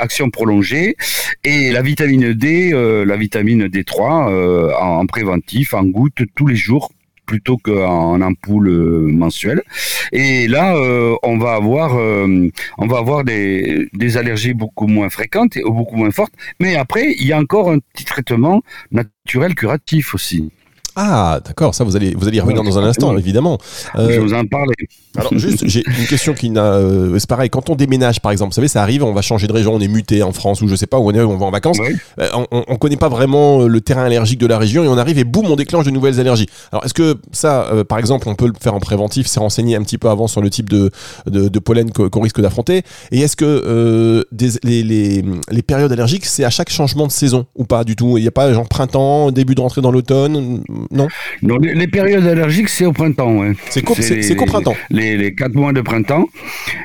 action 0.00 0.30
prolongée 0.30 0.96
et 1.44 1.70
la 1.72 1.82
vitamine 1.82 2.32
D, 2.32 2.70
la 2.72 3.16
vitamine 3.16 3.66
D3 3.66 4.72
en 4.74 5.06
préventif, 5.06 5.74
en 5.74 5.84
goutte 5.84 6.22
tous 6.34 6.46
les 6.46 6.56
jours 6.56 6.90
plutôt 7.26 7.56
qu'en 7.58 8.20
ampoule 8.20 8.68
euh, 8.68 9.00
mensuelle. 9.12 9.62
Et 10.12 10.48
là, 10.48 10.76
euh, 10.76 11.14
on 11.22 11.38
va 11.38 11.54
avoir, 11.54 11.96
euh, 11.96 12.48
on 12.78 12.86
va 12.86 12.98
avoir 12.98 13.24
des, 13.24 13.88
des 13.92 14.16
allergies 14.16 14.54
beaucoup 14.54 14.86
moins 14.86 15.10
fréquentes 15.10 15.56
et 15.56 15.62
beaucoup 15.62 15.96
moins 15.96 16.10
fortes. 16.10 16.34
Mais 16.60 16.76
après, 16.76 17.12
il 17.18 17.26
y 17.26 17.32
a 17.32 17.38
encore 17.38 17.70
un 17.70 17.78
petit 17.78 18.04
traitement 18.04 18.62
naturel 18.90 19.54
curatif 19.54 20.14
aussi. 20.14 20.50
Ah, 20.98 21.40
d'accord, 21.44 21.74
ça 21.74 21.84
vous 21.84 21.94
allez 21.94 22.14
vous 22.14 22.26
allez 22.26 22.38
y 22.38 22.40
revenir 22.40 22.62
dans 22.62 22.78
un 22.78 22.84
instant, 22.84 23.16
évidemment. 23.18 23.58
Euh, 23.96 24.12
je 24.12 24.20
vous 24.20 24.32
en 24.32 24.46
parler. 24.46 24.74
Alors 25.14 25.36
juste, 25.36 25.66
j'ai 25.68 25.82
une 25.86 26.06
question 26.06 26.32
qui 26.32 26.48
n'a. 26.48 26.64
Euh, 26.64 27.18
c'est 27.18 27.28
pareil, 27.28 27.50
quand 27.50 27.68
on 27.68 27.74
déménage, 27.74 28.20
par 28.22 28.32
exemple, 28.32 28.52
vous 28.52 28.54
savez, 28.54 28.68
ça 28.68 28.80
arrive, 28.80 29.04
on 29.04 29.12
va 29.12 29.20
changer 29.20 29.46
de 29.46 29.52
région, 29.52 29.74
on 29.74 29.80
est 29.80 29.88
muté 29.88 30.22
en 30.22 30.32
France 30.32 30.62
ou 30.62 30.68
je 30.68 30.74
sais 30.74 30.86
pas 30.86 30.98
où 30.98 31.10
on 31.10 31.12
est, 31.12 31.20
on 31.20 31.36
va 31.36 31.44
en 31.44 31.50
vacances. 31.50 31.76
Euh, 32.18 32.28
on, 32.50 32.64
on 32.66 32.76
connaît 32.76 32.96
pas 32.96 33.10
vraiment 33.10 33.64
le 33.64 33.80
terrain 33.82 34.04
allergique 34.04 34.38
de 34.38 34.46
la 34.46 34.56
région 34.56 34.84
et 34.84 34.88
on 34.88 34.96
arrive 34.96 35.18
et 35.18 35.24
boum, 35.24 35.44
on 35.50 35.56
déclenche 35.56 35.84
de 35.84 35.90
nouvelles 35.90 36.18
allergies. 36.18 36.48
Alors 36.72 36.86
est-ce 36.86 36.94
que 36.94 37.16
ça, 37.30 37.70
par 37.86 37.98
exemple, 37.98 38.26
on 38.28 38.34
peut 38.34 38.46
le 38.46 38.54
faire 38.58 38.74
en 38.74 38.80
préventif, 38.80 39.26
s'est 39.26 39.40
renseigné 39.40 39.76
un 39.76 39.82
petit 39.82 39.98
peu 39.98 40.08
avant 40.08 40.28
sur 40.28 40.40
le 40.40 40.48
type 40.48 40.70
de 40.70 40.90
de, 41.26 41.48
de 41.48 41.58
pollen 41.58 41.90
qu'on 41.92 42.20
risque 42.20 42.40
d'affronter? 42.40 42.84
Et 43.12 43.20
est-ce 43.20 43.36
que 43.36 44.24
des, 44.32 44.48
les, 44.62 44.82
les, 44.82 45.24
les 45.50 45.62
périodes 45.62 45.92
allergiques, 45.92 46.24
c'est 46.24 46.44
à 46.44 46.50
chaque 46.50 46.70
changement 46.70 47.06
de 47.06 47.12
saison 47.12 47.44
ou 47.54 47.64
pas 47.64 47.84
du 47.84 47.96
tout? 47.96 48.16
Il 48.16 48.22
n'y 48.22 48.28
a 48.28 48.32
pas 48.32 48.50
genre 48.54 48.66
printemps, 48.66 49.30
début 49.30 49.54
de 49.54 49.60
rentrée 49.60 49.82
dans 49.82 49.92
l'automne 49.92 50.62
non 50.90 51.08
Non, 51.42 51.58
les, 51.58 51.86
périodes 51.86 52.26
allergiques, 52.26 52.68
c'est 52.68 52.86
au 52.86 52.92
printemps. 52.92 53.38
Ouais. 53.38 53.52
C'est 53.70 53.82
qu'au 53.82 54.46
printemps. 54.46 54.76
Les, 54.90 55.16
les, 55.16 55.34
quatre 55.34 55.54
mois 55.54 55.72
de 55.72 55.80
printemps. 55.80 56.28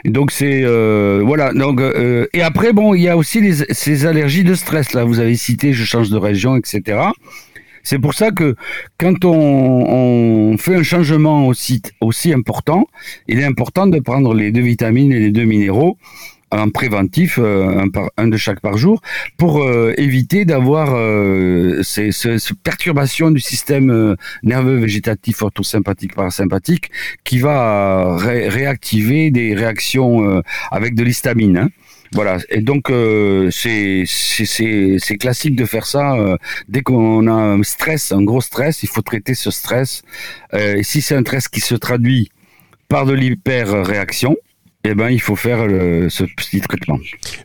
Donc 0.05 0.31
c'est 0.31 0.61
euh, 0.63 1.21
voilà. 1.25 1.53
Donc 1.53 1.81
euh, 1.81 2.27
et 2.33 2.41
après 2.41 2.73
bon, 2.73 2.93
il 2.93 3.01
y 3.01 3.09
a 3.09 3.17
aussi 3.17 3.41
les, 3.41 3.73
ces 3.73 4.05
allergies 4.05 4.43
de 4.43 4.55
stress 4.55 4.93
là. 4.93 5.03
Vous 5.03 5.19
avez 5.19 5.35
cité, 5.35 5.73
je 5.73 5.83
change 5.83 6.09
de 6.09 6.17
région, 6.17 6.57
etc. 6.57 6.99
C'est 7.83 7.99
pour 7.99 8.13
ça 8.13 8.31
que 8.31 8.55
quand 8.99 9.25
on, 9.25 10.51
on, 10.53 10.57
fait 10.57 10.75
un 10.75 10.83
changement 10.83 11.47
aussi, 11.47 11.81
aussi 11.99 12.31
important, 12.31 12.85
il 13.27 13.39
est 13.39 13.43
important 13.43 13.87
de 13.87 13.99
prendre 13.99 14.35
les 14.35 14.51
deux 14.51 14.61
vitamines 14.61 15.11
et 15.11 15.19
les 15.19 15.31
deux 15.31 15.45
minéraux 15.45 15.97
en 16.51 16.69
préventif, 16.69 17.39
euh, 17.39 17.85
un, 18.17 18.27
de 18.27 18.37
chaque 18.37 18.59
par 18.59 18.77
jour, 18.77 19.01
pour 19.37 19.63
euh, 19.63 19.93
éviter 19.97 20.45
d'avoir 20.45 20.93
euh, 20.93 21.81
ces, 21.83 22.11
perturbations 22.63 23.31
du 23.31 23.39
système 23.39 24.15
nerveux 24.43 24.77
végétatif 24.77 25.41
orthosympathique 25.41 26.15
parasympathique 26.15 26.91
qui 27.23 27.39
va 27.39 28.17
réactiver 28.17 29.31
des 29.31 29.55
réactions 29.55 30.41
avec 30.71 30.95
de 30.95 31.03
l'histamine. 31.03 31.57
Hein. 31.57 31.69
Voilà. 32.13 32.39
Et 32.49 32.59
donc 32.59 32.89
euh, 32.89 33.49
c'est 33.51 34.03
c'est 34.05 35.17
classique 35.17 35.55
de 35.55 35.65
faire 35.65 35.85
ça. 35.85 36.13
Euh, 36.15 36.37
dès 36.67 36.81
qu'on 36.81 37.25
a 37.27 37.31
un 37.31 37.63
stress, 37.63 38.11
un 38.11 38.23
gros 38.23 38.41
stress, 38.41 38.83
il 38.83 38.89
faut 38.89 39.01
traiter 39.01 39.33
ce 39.33 39.49
stress. 39.49 40.03
Euh, 40.53 40.81
si 40.83 41.01
c'est 41.01 41.15
un 41.15 41.21
stress 41.21 41.47
qui 41.47 41.61
se 41.61 41.75
traduit 41.75 42.29
par 42.89 43.05
de 43.05 43.13
l'hyper-réaction, 43.13 44.35
eh 44.83 44.95
ben, 44.95 45.09
il 45.09 45.21
faut 45.21 45.35
faire 45.35 45.59
ce 46.09 46.23
petit 46.23 46.59
traitement. 46.61 46.97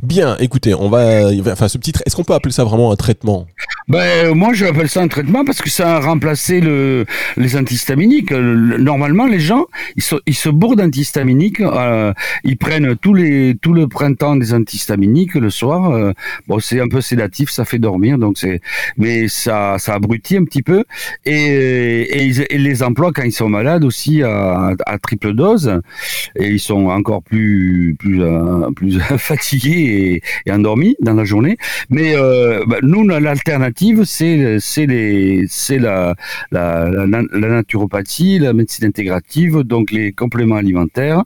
Bien, 0.03 0.37
écoutez, 0.39 0.75
on 0.75 0.89
va, 0.89 1.31
enfin, 1.51 1.69
ce 1.69 1.79
petit, 1.79 1.93
est-ce 2.05 2.17
qu'on 2.17 2.25
peut 2.25 2.35
appeler 2.35 2.53
ça 2.53 2.65
vraiment 2.65 2.93
un 2.93 2.97
traitement? 2.97 3.47
Ben, 3.89 4.35
moi, 4.35 4.53
je 4.53 4.65
appelle 4.65 4.89
ça 4.89 5.01
un 5.01 5.07
traitement 5.07 5.45
parce 5.45 5.63
que 5.63 5.71
ça 5.71 5.97
a 5.97 6.01
remplacé 6.01 6.61
le, 6.61 7.07
les 7.37 7.57
antihistaminiques. 7.57 8.33
Normalement, 8.33 9.27
les 9.27 9.39
gens, 9.39 9.67
ils 9.95 10.03
se, 10.03 10.17
ils 10.27 10.35
se 10.35 10.49
bourrent 10.49 10.75
d'antihistaminiques. 10.75 11.61
Euh, 11.61 12.13
ils 12.43 12.57
prennent 12.57 12.97
tous 12.97 13.15
les, 13.15 13.55
tout 13.63 13.73
le 13.73 13.87
printemps 13.87 14.35
des 14.35 14.53
antihistaminiques 14.55 15.35
le 15.35 15.51
soir. 15.51 15.93
Euh, 15.93 16.13
bon, 16.49 16.59
c'est 16.59 16.81
un 16.81 16.89
peu 16.89 17.01
sédatif, 17.01 17.49
ça 17.51 17.65
fait 17.65 17.79
dormir, 17.79 18.19
donc 18.19 18.39
c'est, 18.39 18.61
mais 18.97 19.29
ça, 19.29 19.77
ça 19.79 19.95
abrutit 19.95 20.37
un 20.37 20.45
petit 20.45 20.63
peu. 20.63 20.83
Et, 21.25 21.37
et, 21.37 22.25
ils, 22.25 22.65
les 22.65 22.83
emploient 22.83 23.13
quand 23.13 23.23
ils 23.23 23.31
sont 23.31 23.49
malades 23.49 23.85
aussi 23.85 24.25
à, 24.25 24.73
à, 24.85 24.99
triple 24.99 25.33
dose. 25.33 25.81
Et 26.41 26.49
ils 26.49 26.61
sont 26.61 26.87
encore 26.87 27.23
plus, 27.23 27.95
plus, 27.97 28.21
euh, 28.21 28.69
plus 28.75 28.99
fatigués 29.19 30.21
et, 30.45 30.51
et, 30.51 30.53
endormis 30.53 30.97
dans 31.01 31.15
la 31.15 31.25
journée. 31.25 31.57
Mais 31.89 32.17
euh, 32.17 32.65
ben, 32.67 32.81
nous, 32.83 33.07
l'alternative 33.07 33.76
c'est 34.05 34.59
c'est 34.61 34.87
les 34.87 35.47
c'est 35.49 35.79
la 35.79 36.15
la, 36.51 36.89
la 36.91 37.49
naturopathie, 37.49 38.39
la 38.39 38.53
médecine 38.53 38.87
intégrative, 38.87 39.61
donc 39.61 39.91
les 39.91 40.13
compléments 40.13 40.57
alimentaires 40.57 41.23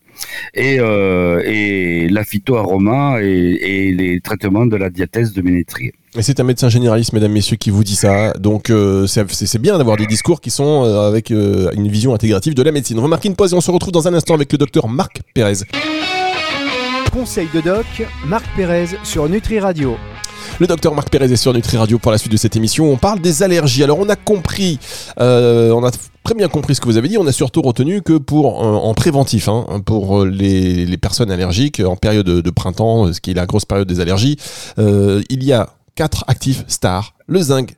et 0.55 0.79
euh, 0.81 1.43
et 1.45 2.09
la 2.09 2.25
phytoaroma 2.25 3.23
et, 3.23 3.27
et 3.27 3.93
les 3.93 4.21
traitements 4.21 4.67
de 4.67 4.77
la 4.77 4.91
diathèse 4.91 5.33
de 5.33 5.43
Ménétrier. 5.43 5.93
Et 6.17 6.23
c'est 6.23 6.41
un 6.41 6.45
médecin 6.45 6.69
généraliste, 6.69 7.13
mesdames, 7.13 7.31
messieurs, 7.31 7.57
qui 7.57 7.71
vous 7.71 7.85
dit 7.85 7.95
ça. 7.95 8.33
Donc 8.33 8.69
euh, 8.71 9.07
c'est 9.07 9.61
bien 9.61 9.79
d'avoir 9.79 9.97
des 9.97 10.07
discours 10.07 10.41
qui 10.41 10.51
sont 10.51 10.85
euh, 10.85 11.09
avec 11.09 11.31
une 11.31 11.89
vision 11.89 12.15
intégrative 12.15 12.55
de 12.55 12.63
la 12.63 12.73
médecine. 12.73 12.99
On 12.99 13.03
va 13.03 13.09
marquer 13.09 13.29
une 13.29 13.37
pause 13.37 13.53
et 13.53 13.57
on 13.57 13.61
se 13.61 13.71
retrouve 13.71 13.93
dans 13.93 14.09
un 14.09 14.15
instant 14.15 14.35
avec 14.35 14.51
le 14.51 14.59
docteur 14.59 14.89
Marc 14.89 15.21
Pérez. 15.35 15.65
Conseil 17.13 17.49
de 17.55 17.61
doc, 17.61 17.87
Marc 18.27 18.45
Pérez 18.57 18.87
sur 19.05 19.29
Nutri 19.29 19.59
Radio. 19.61 19.97
Le 20.61 20.67
docteur 20.67 20.95
Marc 20.95 21.09
Pérez 21.09 21.33
est 21.33 21.37
sur 21.37 21.55
Nutri 21.55 21.77
Radio 21.77 21.99
pour 21.99 22.13
la 22.13 22.19
suite 22.19 22.33
de 22.33 22.37
cette 22.37 22.55
émission. 22.55 22.93
On 22.93 22.97
parle 22.97 23.21
des 23.21 23.43
allergies. 23.43 23.83
Alors 23.83 23.99
on 23.99 24.09
a 24.09 24.17
compris, 24.17 24.79
euh, 25.19 25.71
on 25.71 25.85
a 25.85 25.91
très 26.23 26.35
bien 26.35 26.49
compris 26.49 26.75
ce 26.75 26.81
que 26.81 26.87
vous 26.87 26.99
avez 26.99 27.09
dit. 27.09 27.17
On 27.17 27.27
a 27.27 27.33
surtout 27.33 27.63
retenu 27.63 28.03
que 28.03 28.19
pour 28.19 28.63
euh, 28.63 28.77
en 28.77 28.93
préventif, 28.95 29.49
hein, 29.49 29.65
pour 29.85 30.25
les, 30.25 30.97
personnes 30.99 31.31
allergiques 31.31 31.81
en 31.81 31.97
période 31.97 32.27
de, 32.27 32.51
printemps, 32.51 33.11
ce 33.13 33.21
qui 33.21 33.31
est 33.31 33.35
la 33.35 33.47
grosse 33.47 33.65
période 33.65 33.89
des 33.89 34.01
allergies, 34.01 34.37
euh, 34.79 35.23
il 35.31 35.45
y 35.45 35.53
a 35.53 35.71
quatre 35.95 36.25
actifs 36.29 36.65
stars 36.69 37.15
le 37.27 37.41
zinc, 37.41 37.77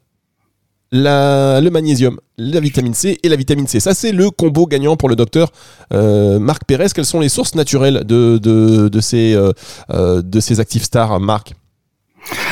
le 0.90 1.68
magnésium, 1.68 2.18
la 2.36 2.58
vitamine 2.58 2.94
C 2.94 3.18
et 3.22 3.28
la 3.28 3.36
vitamine 3.36 3.68
C. 3.68 3.78
Ça, 3.78 3.94
c'est 3.94 4.12
le 4.12 4.30
combo 4.30 4.66
gagnant 4.66 4.96
pour 4.96 5.08
le 5.08 5.14
docteur 5.14 5.52
Marc 5.92 6.64
Pérez. 6.64 6.88
Quelles 6.94 7.04
sont 7.04 7.20
les 7.20 7.28
sources 7.28 7.54
naturelles 7.54 8.02
de 8.04 9.00
ces 9.00 10.60
actifs 10.60 10.82
stars, 10.82 11.20
Marc? 11.20 11.54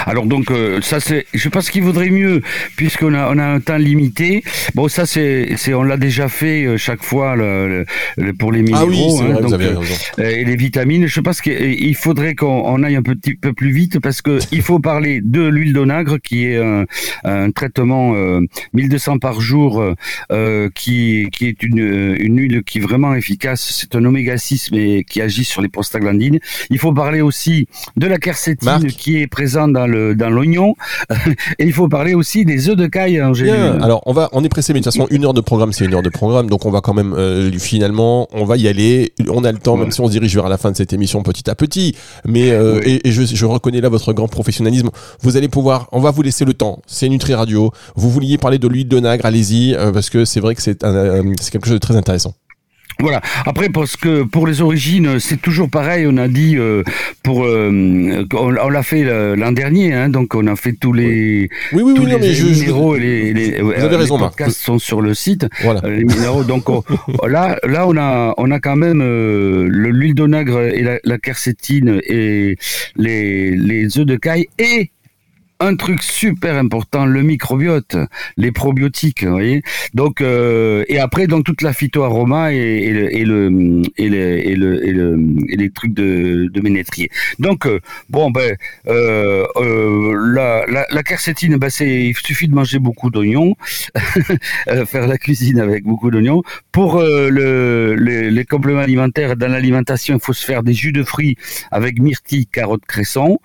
Alors 0.06 0.26
donc 0.26 0.50
euh, 0.50 0.80
ça 0.80 1.00
c'est, 1.00 1.26
je 1.34 1.48
pense 1.48 1.70
qu'il 1.70 1.82
vaudrait 1.82 2.10
mieux 2.10 2.40
puisqu'on 2.76 3.14
a 3.14 3.30
on 3.30 3.38
a 3.38 3.44
un 3.44 3.60
temps 3.60 3.76
limité. 3.76 4.42
Bon 4.74 4.88
ça 4.88 5.06
c'est 5.06 5.54
c'est 5.56 5.74
on 5.74 5.82
l'a 5.82 5.96
déjà 5.96 6.28
fait 6.28 6.64
euh, 6.64 6.76
chaque 6.76 7.02
fois 7.02 7.36
le, 7.36 7.84
pour 8.38 8.52
les 8.52 8.62
minéraux 8.62 9.20
ah 9.20 9.24
oui, 9.24 9.32
hein, 9.32 9.40
donc, 9.40 9.60
euh, 9.60 9.82
et 10.18 10.44
les 10.44 10.56
vitamines. 10.56 11.06
Je 11.06 11.20
pense 11.20 11.40
qu'il 11.40 11.94
faudrait 11.96 12.34
qu'on 12.34 12.82
aille 12.82 12.96
un 12.96 13.02
petit 13.02 13.34
peu 13.34 13.52
plus 13.52 13.70
vite 13.70 14.00
parce 14.00 14.22
que 14.22 14.38
il 14.52 14.62
faut 14.62 14.78
parler 14.78 15.20
de 15.22 15.42
l'huile 15.42 15.72
d'onagre 15.72 16.18
qui 16.18 16.46
est 16.46 16.58
un, 16.58 16.84
un 17.24 17.50
traitement 17.50 18.14
1200 18.72 19.18
par 19.18 19.40
jour 19.40 19.84
qui 20.74 21.28
qui 21.32 21.46
est 21.46 21.62
une 21.62 22.16
une 22.18 22.40
huile 22.40 22.62
qui 22.64 22.78
est 22.78 22.82
vraiment 22.82 23.14
efficace. 23.14 23.76
C'est 23.80 23.94
un 23.94 24.04
oméga 24.04 24.36
6 24.36 24.70
mais 24.72 25.04
qui 25.04 25.20
agit 25.20 25.44
sur 25.44 25.62
les 25.62 25.68
prostaglandines. 25.68 26.38
Il 26.70 26.78
faut 26.78 26.92
parler 26.92 27.20
aussi 27.20 27.66
de 27.96 28.06
la 28.06 28.18
quercétine 28.18 28.86
qui 28.86 29.20
est 29.20 29.26
présente 29.26 29.72
dans 29.72 29.86
le 29.90 30.14
dans 30.14 30.30
l'oignon. 30.30 30.74
Et 31.58 31.64
il 31.64 31.72
faut 31.72 31.88
parler 31.88 32.14
aussi 32.14 32.44
des 32.44 32.68
œufs 32.68 32.76
de 32.76 32.86
caille. 32.86 33.20
général. 33.34 33.82
Alors 33.82 34.02
on 34.06 34.12
va, 34.12 34.28
on 34.32 34.42
est 34.44 34.48
pressé, 34.48 34.72
mais 34.72 34.80
de 34.80 34.84
toute 34.84 34.94
façon 34.94 35.06
une 35.10 35.24
heure 35.24 35.34
de 35.34 35.40
programme, 35.40 35.72
c'est 35.72 35.84
une 35.84 35.94
heure 35.94 36.02
de 36.02 36.08
programme, 36.08 36.48
donc 36.48 36.66
on 36.66 36.70
va 36.70 36.80
quand 36.80 36.94
même 36.94 37.14
euh, 37.14 37.50
finalement, 37.58 38.28
on 38.32 38.44
va 38.44 38.56
y 38.56 38.68
aller. 38.68 39.12
On 39.28 39.44
a 39.44 39.52
le 39.52 39.58
temps, 39.58 39.76
même 39.76 39.90
si 39.90 40.00
on 40.00 40.06
se 40.06 40.12
dirige 40.12 40.34
vers 40.34 40.48
la 40.48 40.58
fin 40.58 40.70
de 40.70 40.76
cette 40.76 40.92
émission 40.92 41.22
petit 41.22 41.48
à 41.50 41.54
petit. 41.54 41.94
Mais 42.24 42.50
euh, 42.50 42.80
et, 42.84 43.00
je, 43.10 43.22
je, 43.22 43.46
reconnais 43.46 43.80
là 43.80 43.88
votre 43.88 44.12
grand 44.12 44.28
professionnalisme. 44.28 44.90
Vous 45.20 45.36
allez 45.36 45.48
pouvoir, 45.48 45.88
on 45.92 46.00
va 46.00 46.10
vous 46.10 46.22
laisser 46.22 46.44
le 46.44 46.54
temps. 46.54 46.80
C'est 46.86 47.08
Nutri 47.08 47.34
Radio. 47.34 47.72
Vous 47.96 48.10
vouliez 48.10 48.38
parler 48.38 48.58
de 48.58 48.68
l'huile 48.68 48.88
de 48.88 49.00
nagre, 49.00 49.26
allez-y, 49.26 49.74
euh, 49.74 49.92
parce 49.92 50.10
que 50.10 50.24
c'est 50.24 50.40
vrai 50.40 50.54
que 50.54 50.62
c'est 50.62 50.80
c'est 50.82 51.50
quelque 51.50 51.66
chose 51.66 51.74
de 51.74 51.78
très 51.78 51.96
intéressant. 51.96 52.34
Voilà. 53.00 53.20
Après, 53.46 53.68
parce 53.68 53.96
que 53.96 54.22
pour 54.22 54.46
les 54.46 54.60
origines, 54.60 55.18
c'est 55.20 55.40
toujours 55.40 55.70
pareil. 55.70 56.06
On 56.08 56.16
a 56.16 56.28
dit 56.28 56.56
euh, 56.56 56.82
pour, 57.22 57.44
euh, 57.44 58.26
on, 58.34 58.50
l'a 58.50 58.82
fait 58.82 59.04
l'an 59.36 59.52
dernier, 59.52 59.92
hein, 59.92 60.08
donc 60.08 60.34
on 60.34 60.46
a 60.46 60.56
fait 60.56 60.72
tous 60.72 60.92
les, 60.92 61.48
oui, 61.72 61.82
oui, 61.82 61.94
tous 61.94 62.06
les 62.06 62.18
minéraux 62.18 62.96
et 62.96 63.00
les, 63.00 63.32
les, 63.32 63.60
vous 63.60 63.72
avez 63.72 63.96
raison, 63.96 64.18
podcasts 64.18 64.60
sont 64.60 64.78
sur 64.78 65.00
le 65.00 65.14
site. 65.14 65.46
Voilà. 65.62 65.80
Euh, 65.84 65.96
les 65.96 66.04
minéraux. 66.04 66.44
Donc 66.44 66.64
là, 67.28 67.58
là, 67.64 67.86
on 67.86 67.96
a, 67.96 68.34
on 68.36 68.50
a 68.50 68.60
quand 68.60 68.76
même 68.76 69.02
l'huile 69.68 70.14
d'onagre 70.14 70.60
et 70.60 70.82
la, 70.82 70.98
la 71.04 71.18
quercétine 71.18 72.00
et 72.04 72.56
les, 72.96 73.56
les 73.56 73.98
œufs 73.98 74.06
de 74.06 74.16
caille 74.16 74.48
et 74.58 74.90
un 75.60 75.76
truc 75.76 76.02
super 76.02 76.56
important, 76.56 77.04
le 77.04 77.22
microbiote, 77.22 77.96
les 78.36 78.50
probiotiques, 78.50 79.24
vous 79.24 79.32
voyez. 79.32 79.62
Donc 79.94 80.20
euh, 80.22 80.84
et 80.88 80.98
après 80.98 81.26
donc 81.26 81.44
toute 81.44 81.60
la 81.62 81.72
phytoaroma 81.74 82.52
et, 82.52 82.56
et, 82.56 82.92
le, 82.92 83.14
et, 83.14 83.24
le, 83.24 83.82
et, 83.98 84.56
le, 84.56 84.86
et, 84.86 84.92
le, 84.92 85.18
et 85.48 85.56
les 85.56 85.70
trucs 85.70 85.92
de, 85.92 86.48
de 86.52 86.60
ménétrier. 86.62 87.10
Donc 87.38 87.66
euh, 87.66 87.78
bon 88.08 88.30
ben 88.30 88.56
euh, 88.88 89.44
euh, 89.56 90.32
la, 90.34 90.64
la, 90.66 90.86
la 90.90 91.02
quercétine, 91.02 91.56
ben, 91.56 91.68
c'est 91.68 92.04
il 92.04 92.16
suffit 92.16 92.48
de 92.48 92.54
manger 92.54 92.78
beaucoup 92.78 93.10
d'oignons, 93.10 93.54
euh, 94.68 94.86
faire 94.86 95.06
la 95.06 95.18
cuisine 95.18 95.60
avec 95.60 95.84
beaucoup 95.84 96.10
d'oignons. 96.10 96.42
Pour 96.72 96.96
euh, 96.96 97.28
le, 97.28 97.94
les 97.94 98.44
compléments 98.44 98.80
alimentaires 98.80 99.36
dans 99.36 99.48
l'alimentation, 99.50 100.14
il 100.16 100.20
faut 100.20 100.32
se 100.32 100.44
faire 100.44 100.62
des 100.62 100.72
jus 100.72 100.92
de 100.92 101.02
fruits 101.02 101.36
avec 101.70 102.00
myrtille, 102.00 102.46
carotte, 102.46 102.84
cresson, 102.86 103.38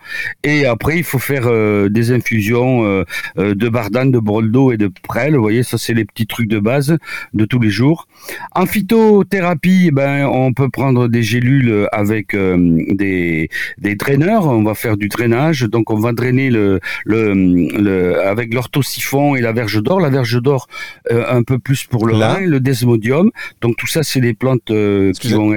et 0.44 0.66
après 0.66 0.98
il 0.98 1.04
faut 1.04 1.20
faire 1.20 1.46
des 1.90 2.05
infusions 2.12 2.86
euh, 2.86 3.04
euh, 3.38 3.56
de 3.56 3.70
bardane, 3.70 4.12
de 4.12 4.20
broldo 4.20 4.72
et 4.72 4.78
de 4.78 4.90
prêle. 5.04 5.36
Vous 5.36 5.42
voyez, 5.42 5.64
ça 5.64 5.78
c'est 5.78 5.94
les 5.94 6.06
petits 6.06 6.28
trucs 6.28 6.48
de 6.48 6.60
base 6.60 6.98
de 7.34 7.46
tous 7.46 7.60
les 7.60 7.70
jours. 7.70 8.08
En 8.54 8.66
phytothérapie, 8.66 9.86
eh 9.88 9.92
ben 9.92 10.26
on 10.28 10.54
peut 10.54 10.70
prendre 10.70 11.08
des 11.08 11.24
gélules 11.24 11.88
avec 11.92 12.34
euh, 12.34 12.56
des, 12.92 13.50
des 13.78 13.96
draineurs. 13.96 14.48
On 14.48 14.64
va 14.64 14.76
faire 14.76 14.98
du 14.98 15.08
drainage, 15.08 15.62
donc 15.64 15.92
on 15.92 16.00
va 16.00 16.12
drainer 16.14 16.50
le, 16.50 16.80
le, 17.06 17.34
le 17.34 18.22
avec 18.22 18.54
l'orthosiphon 18.54 19.36
et 19.36 19.42
la 19.42 19.52
verge 19.52 19.82
d'or. 19.82 20.00
La 20.00 20.10
verge 20.10 20.42
d'or 20.42 20.68
un 21.10 21.44
peu 21.44 21.60
plus 21.60 21.84
pour 21.86 22.08
le 22.08 22.16
rein, 22.16 22.42
le 22.42 22.60
desmodium. 22.60 23.32
Donc 23.62 23.76
tout 23.78 23.88
ça, 23.88 24.04
c'est 24.04 24.22
des 24.22 24.34
plantes 24.34 24.72
qui 25.20 25.30
vont 25.34 25.52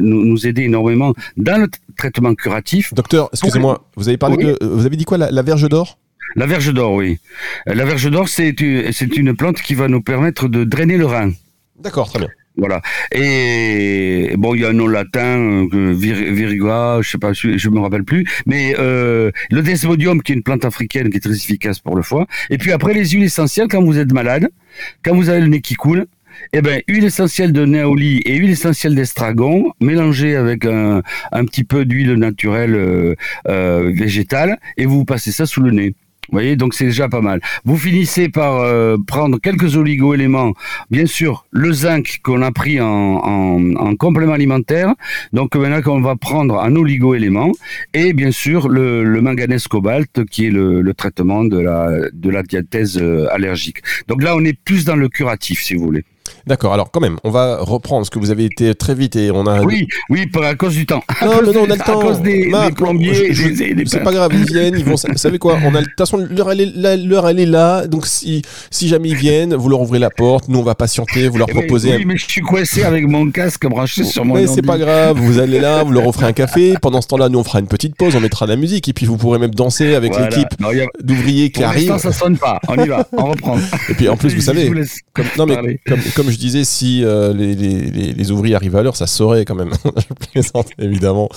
nous, 0.00 0.24
nous, 0.24 0.46
aider 0.46 0.62
énormément 0.62 1.14
dans 1.36 1.60
le 1.60 1.68
traitement 1.96 2.34
curatif. 2.34 2.94
Docteur, 2.94 3.28
excusez-moi, 3.32 3.84
vous 3.96 4.08
avez 4.08 4.18
parlé 4.18 4.36
de, 4.36 4.58
vous 4.62 4.86
avez 4.86 4.96
dit 4.96 5.04
quoi, 5.04 5.18
la 5.18 5.42
verge 5.42 5.68
d'or? 5.68 5.83
La 6.36 6.46
verge 6.46 6.72
d'or, 6.72 6.94
oui. 6.94 7.18
La 7.66 7.84
verge 7.84 8.10
d'or, 8.10 8.28
c'est 8.28 8.60
une 8.60 9.36
plante 9.36 9.60
qui 9.60 9.74
va 9.74 9.88
nous 9.88 10.02
permettre 10.02 10.48
de 10.48 10.64
drainer 10.64 10.96
le 10.96 11.06
rein. 11.06 11.32
D'accord, 11.78 12.08
très 12.08 12.20
bien. 12.20 12.28
Voilà. 12.56 12.82
Et 13.12 14.32
bon, 14.38 14.54
il 14.54 14.60
y 14.60 14.64
a 14.64 14.68
un 14.68 14.74
nom 14.74 14.86
latin, 14.86 15.66
euh, 15.72 15.92
virigua, 15.92 17.00
je 17.02 17.10
sais 17.10 17.18
pas, 17.18 17.32
je 17.32 17.68
me 17.68 17.80
rappelle 17.80 18.04
plus. 18.04 18.24
Mais 18.46 18.76
euh, 18.78 19.32
le 19.50 19.62
desmodium, 19.62 20.22
qui 20.22 20.32
est 20.32 20.34
une 20.36 20.42
plante 20.42 20.64
africaine 20.64 21.10
qui 21.10 21.16
est 21.16 21.20
très 21.20 21.34
efficace 21.34 21.80
pour 21.80 21.96
le 21.96 22.02
foie. 22.02 22.26
Et 22.50 22.58
puis 22.58 22.70
après, 22.70 22.94
les 22.94 23.08
huiles 23.08 23.24
essentielles, 23.24 23.66
quand 23.68 23.82
vous 23.82 23.98
êtes 23.98 24.12
malade, 24.12 24.48
quand 25.04 25.16
vous 25.16 25.30
avez 25.30 25.40
le 25.40 25.48
nez 25.48 25.60
qui 25.60 25.74
coule, 25.74 26.06
eh 26.52 26.62
ben, 26.62 26.80
huile 26.88 27.04
essentielle 27.04 27.52
de 27.52 27.64
néoli 27.64 28.20
et 28.24 28.36
huile 28.36 28.50
essentielle 28.50 28.94
d'estragon 28.94 29.72
mélangée 29.80 30.36
avec 30.36 30.64
un, 30.64 31.02
un 31.32 31.44
petit 31.44 31.64
peu 31.64 31.84
d'huile 31.84 32.14
naturelle 32.14 32.74
euh, 32.74 33.14
euh 33.48 33.92
végétale 33.94 34.58
et 34.76 34.86
vous 34.86 35.04
passez 35.04 35.32
ça 35.32 35.46
sous 35.46 35.60
le 35.60 35.70
nez. 35.70 35.94
Vous 36.28 36.32
voyez, 36.32 36.56
donc 36.56 36.74
c'est 36.74 36.86
déjà 36.86 37.08
pas 37.08 37.20
mal. 37.20 37.40
Vous 37.64 37.76
finissez 37.76 38.28
par 38.28 38.60
euh, 38.60 38.96
prendre 39.06 39.38
quelques 39.38 39.76
oligo-éléments. 39.76 40.52
Bien 40.90 41.06
sûr, 41.06 41.46
le 41.50 41.72
zinc 41.72 42.20
qu'on 42.22 42.42
a 42.42 42.50
pris 42.50 42.80
en, 42.80 42.86
en, 42.86 43.74
en, 43.76 43.96
complément 43.96 44.32
alimentaire. 44.32 44.94
Donc 45.32 45.54
maintenant 45.56 45.82
qu'on 45.82 46.00
va 46.00 46.16
prendre 46.16 46.60
un 46.60 46.74
oligo-élément. 46.76 47.52
Et 47.92 48.12
bien 48.12 48.30
sûr, 48.30 48.68
le, 48.68 49.04
le 49.04 49.20
manganèse 49.20 49.68
cobalt 49.68 50.24
qui 50.30 50.46
est 50.46 50.50
le, 50.50 50.80
le, 50.80 50.94
traitement 50.94 51.44
de 51.44 51.58
la, 51.58 51.90
de 52.12 52.30
la 52.30 52.42
diathèse 52.42 52.98
euh, 52.98 53.26
allergique. 53.30 53.78
Donc 54.08 54.22
là, 54.22 54.34
on 54.36 54.44
est 54.44 54.58
plus 54.58 54.84
dans 54.84 54.96
le 54.96 55.08
curatif, 55.08 55.62
si 55.62 55.74
vous 55.74 55.84
voulez. 55.84 56.04
D'accord. 56.46 56.74
Alors 56.74 56.90
quand 56.90 57.00
même, 57.00 57.16
on 57.24 57.30
va 57.30 57.58
reprendre 57.60 58.04
ce 58.04 58.10
que 58.10 58.18
vous 58.18 58.30
avez 58.30 58.44
été 58.44 58.74
très 58.74 58.94
vite 58.94 59.16
et 59.16 59.30
on 59.30 59.46
a. 59.46 59.62
Oui, 59.62 59.86
oui, 60.10 60.26
à 60.42 60.54
cause 60.54 60.74
du 60.74 60.86
temps. 60.86 61.02
Non, 61.22 61.40
mais 61.44 61.52
non, 61.52 61.60
on 61.66 61.70
a 61.70 61.74
le 61.76 61.78
temps. 61.78 62.00
À 62.00 62.04
cause 62.04 62.20
des, 62.20 62.46
Marc, 62.48 62.74
plombiers. 62.74 63.32
je- 63.32 63.84
C'est 63.86 64.02
pas 64.02 64.12
grave, 64.12 64.32
ils 64.34 64.44
viennent, 64.44 64.74
ils 64.78 64.84
vont. 64.84 64.94
Vous 65.08 65.16
savez 65.18 65.38
quoi 65.38 65.58
On 65.64 65.74
a 65.74 65.80
de 65.80 65.84
toute 65.86 65.98
façon 65.98 66.18
l'heure 66.18 66.50
elle 66.52 66.60
est 66.60 66.72
là, 66.76 66.96
l'heure 66.96 67.28
elle 67.28 67.40
est 67.40 67.46
là. 67.46 67.86
Donc 67.86 68.06
si 68.06 68.42
si 68.70 68.88
jamais 68.88 69.10
ils 69.10 69.16
viennent, 69.16 69.54
vous 69.54 69.68
leur 69.68 69.80
ouvrez 69.80 69.98
la 69.98 70.10
porte. 70.10 70.48
Nous 70.48 70.58
on 70.58 70.62
va 70.62 70.74
patienter, 70.74 71.28
vous 71.28 71.38
leur 71.38 71.46
Eh 71.50 71.54
ben, 71.54 71.60
proposez. 71.60 71.92
un- 71.92 71.96
Oui, 71.96 72.04
mais 72.04 72.16
je 72.16 72.26
suis 72.28 72.40
coincé 72.40 72.82
avec 72.84 73.06
mon 73.06 73.30
casque 73.30 73.66
branché 73.66 74.04
sur 74.04 74.24
mon 74.24 74.34
Mais 74.34 74.46
c'est 74.46 74.62
pas 74.62 74.78
grave, 74.78 75.18
vous 75.18 75.38
allez 75.38 75.60
là, 75.60 75.82
vous 75.82 75.92
leur 75.92 76.06
offrez 76.06 76.26
un 76.26 76.32
café. 76.34 76.74
Pendant 76.82 77.00
ce 77.00 77.08
temps-là, 77.08 77.28
nous 77.28 77.38
on 77.38 77.44
fera 77.44 77.60
une 77.60 77.66
petite 77.68 77.96
pause, 77.96 78.14
on 78.16 78.20
mettra 78.20 78.46
de 78.46 78.50
la 78.50 78.56
musique 78.56 78.88
et 78.88 78.92
puis 78.92 79.06
vous 79.06 79.16
pourrez 79.16 79.38
même 79.38 79.54
danser 79.54 79.94
avec 79.94 80.12
l'équipe 80.18 80.48
a- 80.62 80.70
d'ouvriers 81.02 81.50
qui 81.50 81.62
arrivent. 81.64 81.96
ça 81.98 82.12
sonne 82.12 82.36
pas. 82.36 82.60
On 82.68 82.82
y 82.82 82.88
va, 82.88 83.06
on 83.12 83.26
reprend. 83.26 83.56
Et 83.88 83.94
puis 83.94 84.08
en 84.08 84.16
plus, 84.16 84.34
vous 84.34 84.40
savez, 84.40 84.70
comme, 85.12 85.26
non, 85.38 85.46
mais 85.46 85.78
comme, 86.14 86.23
comme 86.24 86.32
je 86.32 86.38
disais, 86.38 86.64
si 86.64 87.04
euh, 87.04 87.32
les, 87.32 87.54
les- 87.54 87.90
les- 87.90 88.12
les 88.12 88.30
ouvriers 88.30 88.54
arrivent 88.54 88.76
à 88.76 88.82
l'heure, 88.82 88.96
ça 88.96 89.06
saurait 89.06 89.44
quand 89.44 89.54
même. 89.54 89.70
je 89.84 90.26
plaisante 90.30 90.68
évidemment. 90.78 91.28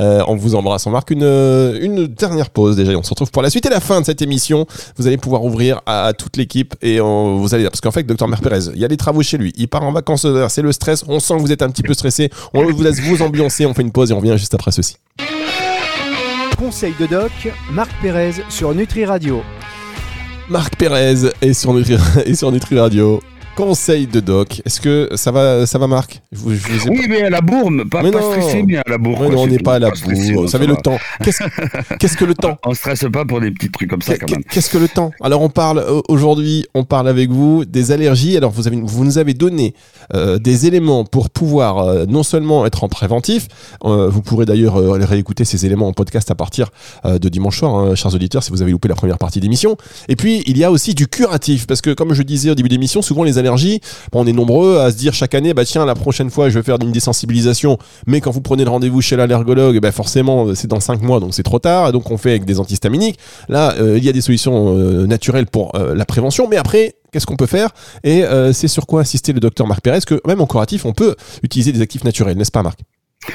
Euh, 0.00 0.22
on 0.28 0.36
vous 0.36 0.54
embrasse. 0.54 0.86
On 0.86 0.90
marque 0.90 1.10
une, 1.10 1.22
euh, 1.22 1.78
une 1.80 2.06
dernière 2.06 2.50
pause 2.50 2.76
déjà. 2.76 2.92
et 2.92 2.96
On 2.96 3.02
se 3.02 3.10
retrouve 3.10 3.30
pour 3.30 3.42
la 3.42 3.50
suite 3.50 3.66
et 3.66 3.70
la 3.70 3.80
fin 3.80 4.00
de 4.00 4.06
cette 4.06 4.22
émission. 4.22 4.66
Vous 4.96 5.06
allez 5.06 5.16
pouvoir 5.16 5.44
ouvrir 5.44 5.80
à, 5.86 6.06
à 6.06 6.12
toute 6.12 6.36
l'équipe 6.36 6.74
et 6.82 7.00
on- 7.00 7.38
vous 7.38 7.54
allez 7.54 7.64
parce 7.64 7.80
qu'en 7.80 7.90
fait, 7.92 8.02
docteur 8.04 8.28
Marc 8.28 8.42
Pérez, 8.42 8.70
il 8.74 8.80
y 8.80 8.84
a 8.84 8.88
des 8.88 8.96
travaux 8.96 9.22
chez 9.22 9.38
lui. 9.38 9.52
Il 9.56 9.68
part 9.68 9.82
en 9.82 9.92
vacances. 9.92 10.26
C'est 10.48 10.62
le 10.62 10.72
stress. 10.72 11.04
On 11.08 11.20
sent 11.20 11.34
que 11.36 11.40
vous 11.40 11.52
êtes 11.52 11.62
un 11.62 11.70
petit 11.70 11.82
peu 11.82 11.94
stressé. 11.94 12.30
On 12.52 12.64
vous 12.64 12.82
laisse 12.82 13.00
vous 13.00 13.22
ambiancer. 13.22 13.66
On 13.66 13.74
fait 13.74 13.82
une 13.82 13.92
pause 13.92 14.10
et 14.10 14.14
on 14.14 14.18
revient 14.20 14.34
juste 14.36 14.54
après 14.54 14.70
ceci. 14.72 14.96
Conseil 16.58 16.94
de 16.98 17.06
doc, 17.06 17.32
Marc 17.72 17.90
Pérez 18.00 18.32
sur 18.48 18.74
Nutri 18.74 19.04
Radio. 19.04 19.42
Marc 20.48 20.76
Pérez 20.76 21.14
est 21.42 21.52
sur 21.52 21.72
Nutri, 21.74 21.96
est 22.24 22.34
sur 22.34 22.52
Nutri 22.52 22.78
Radio. 22.78 23.20
Conseil 23.56 24.08
de 24.08 24.18
doc. 24.18 24.60
Est-ce 24.64 24.80
que 24.80 25.10
ça 25.14 25.30
va, 25.30 25.64
ça 25.64 25.78
va 25.78 25.86
Marc? 25.86 26.20
Je 26.32 26.38
vous, 26.38 26.54
je 26.54 26.66
vous 26.66 26.88
ai 26.88 26.90
Oui, 26.90 27.06
mais 27.08 27.22
à 27.22 27.30
la 27.30 27.40
bourre, 27.40 27.70
pas, 27.88 28.02
Mais 28.02 28.10
pas 28.10 28.20
non. 28.20 28.32
stressé, 28.32 28.64
mais 28.66 28.78
à 28.78 28.82
la 28.88 28.98
bourre. 28.98 29.18
Quoi, 29.18 29.28
non, 29.28 29.42
on 29.42 29.46
n'est 29.46 29.60
pas 29.60 29.74
à 29.74 29.78
la 29.78 29.90
bourre. 29.90 30.42
Vous 30.42 30.48
savez 30.48 30.66
le 30.66 30.74
temps. 30.76 30.98
Qu'est-ce 31.22 32.16
que 32.16 32.24
le 32.24 32.34
temps? 32.34 32.58
On 32.66 32.74
stresse 32.74 33.06
pas 33.12 33.24
pour 33.24 33.40
des 33.40 33.52
petits 33.52 33.70
trucs 33.70 33.88
comme 33.88 34.02
ça, 34.02 34.18
quand 34.18 34.28
même. 34.28 34.42
Qu'est-ce 34.50 34.70
que 34.70 34.78
le 34.78 34.88
temps? 34.88 35.12
Alors 35.20 35.40
on 35.40 35.50
parle 35.50 35.84
aujourd'hui, 36.08 36.66
on 36.74 36.82
parle 36.82 37.08
avec 37.08 37.30
vous 37.30 37.64
des 37.64 37.92
allergies. 37.92 38.36
Alors 38.36 38.50
vous, 38.50 38.66
avez, 38.66 38.80
vous 38.82 39.04
nous 39.04 39.18
avez 39.18 39.34
donné 39.34 39.74
euh, 40.14 40.38
des 40.38 40.66
éléments 40.66 41.04
pour 41.04 41.30
pouvoir 41.30 41.78
euh, 41.78 42.06
non 42.06 42.24
seulement 42.24 42.66
être 42.66 42.82
en 42.82 42.88
préventif, 42.88 43.46
euh, 43.84 44.08
vous 44.08 44.20
pourrez 44.20 44.46
d'ailleurs 44.46 44.74
réécouter 44.76 45.44
ces 45.44 45.64
éléments 45.64 45.86
en 45.86 45.92
podcast 45.92 46.28
à 46.30 46.34
partir 46.34 46.70
de 47.04 47.28
dimanche 47.28 47.60
soir, 47.60 47.76
hein, 47.76 47.94
chers 47.94 48.12
auditeurs, 48.14 48.42
si 48.42 48.50
vous 48.50 48.62
avez 48.62 48.72
loupé 48.72 48.88
la 48.88 48.96
première 48.96 49.18
partie 49.18 49.38
d'émission. 49.38 49.76
Et 50.08 50.16
puis 50.16 50.42
il 50.46 50.58
y 50.58 50.64
a 50.64 50.72
aussi 50.72 50.94
du 50.94 51.06
curatif, 51.06 51.68
parce 51.68 51.80
que 51.80 51.90
comme 51.94 52.14
je 52.14 52.22
disais 52.24 52.50
au 52.50 52.56
début 52.56 52.68
d'émission, 52.68 53.00
souvent 53.00 53.22
les 53.22 53.38
allergies, 53.38 53.43
on 54.12 54.26
est 54.26 54.32
nombreux 54.32 54.78
à 54.78 54.90
se 54.90 54.96
dire 54.96 55.14
chaque 55.14 55.34
année, 55.34 55.54
bah 55.54 55.64
tiens, 55.64 55.84
la 55.84 55.94
prochaine 55.94 56.30
fois 56.30 56.48
je 56.48 56.58
vais 56.58 56.62
faire 56.62 56.76
une 56.80 56.92
désensibilisation, 56.92 57.78
mais 58.06 58.20
quand 58.20 58.30
vous 58.30 58.40
prenez 58.40 58.64
le 58.64 58.70
rendez-vous 58.70 59.00
chez 59.00 59.16
l'allergologue, 59.16 59.80
bah 59.80 59.92
forcément 59.92 60.54
c'est 60.54 60.68
dans 60.68 60.80
5 60.80 61.02
mois, 61.02 61.20
donc 61.20 61.34
c'est 61.34 61.42
trop 61.42 61.58
tard, 61.58 61.92
donc 61.92 62.10
on 62.10 62.16
fait 62.16 62.30
avec 62.30 62.44
des 62.44 62.60
antihistaminiques. 62.60 63.18
Là, 63.48 63.74
euh, 63.78 63.98
il 63.98 64.04
y 64.04 64.08
a 64.08 64.12
des 64.12 64.20
solutions 64.20 64.76
euh, 64.76 65.06
naturelles 65.06 65.46
pour 65.46 65.74
euh, 65.74 65.94
la 65.94 66.04
prévention, 66.04 66.48
mais 66.48 66.56
après, 66.56 66.94
qu'est-ce 67.12 67.26
qu'on 67.26 67.36
peut 67.36 67.46
faire? 67.46 67.70
Et 68.02 68.24
euh, 68.24 68.52
c'est 68.52 68.68
sur 68.68 68.86
quoi 68.86 69.00
insister 69.00 69.32
le 69.32 69.40
docteur 69.40 69.66
Marc 69.66 69.82
Pérez, 69.82 70.00
que 70.06 70.20
même 70.26 70.40
en 70.40 70.46
curatif, 70.46 70.84
on 70.84 70.92
peut 70.92 71.14
utiliser 71.42 71.72
des 71.72 71.80
actifs 71.80 72.04
naturels, 72.04 72.36
n'est-ce 72.36 72.50
pas 72.50 72.62
Marc? 72.62 72.80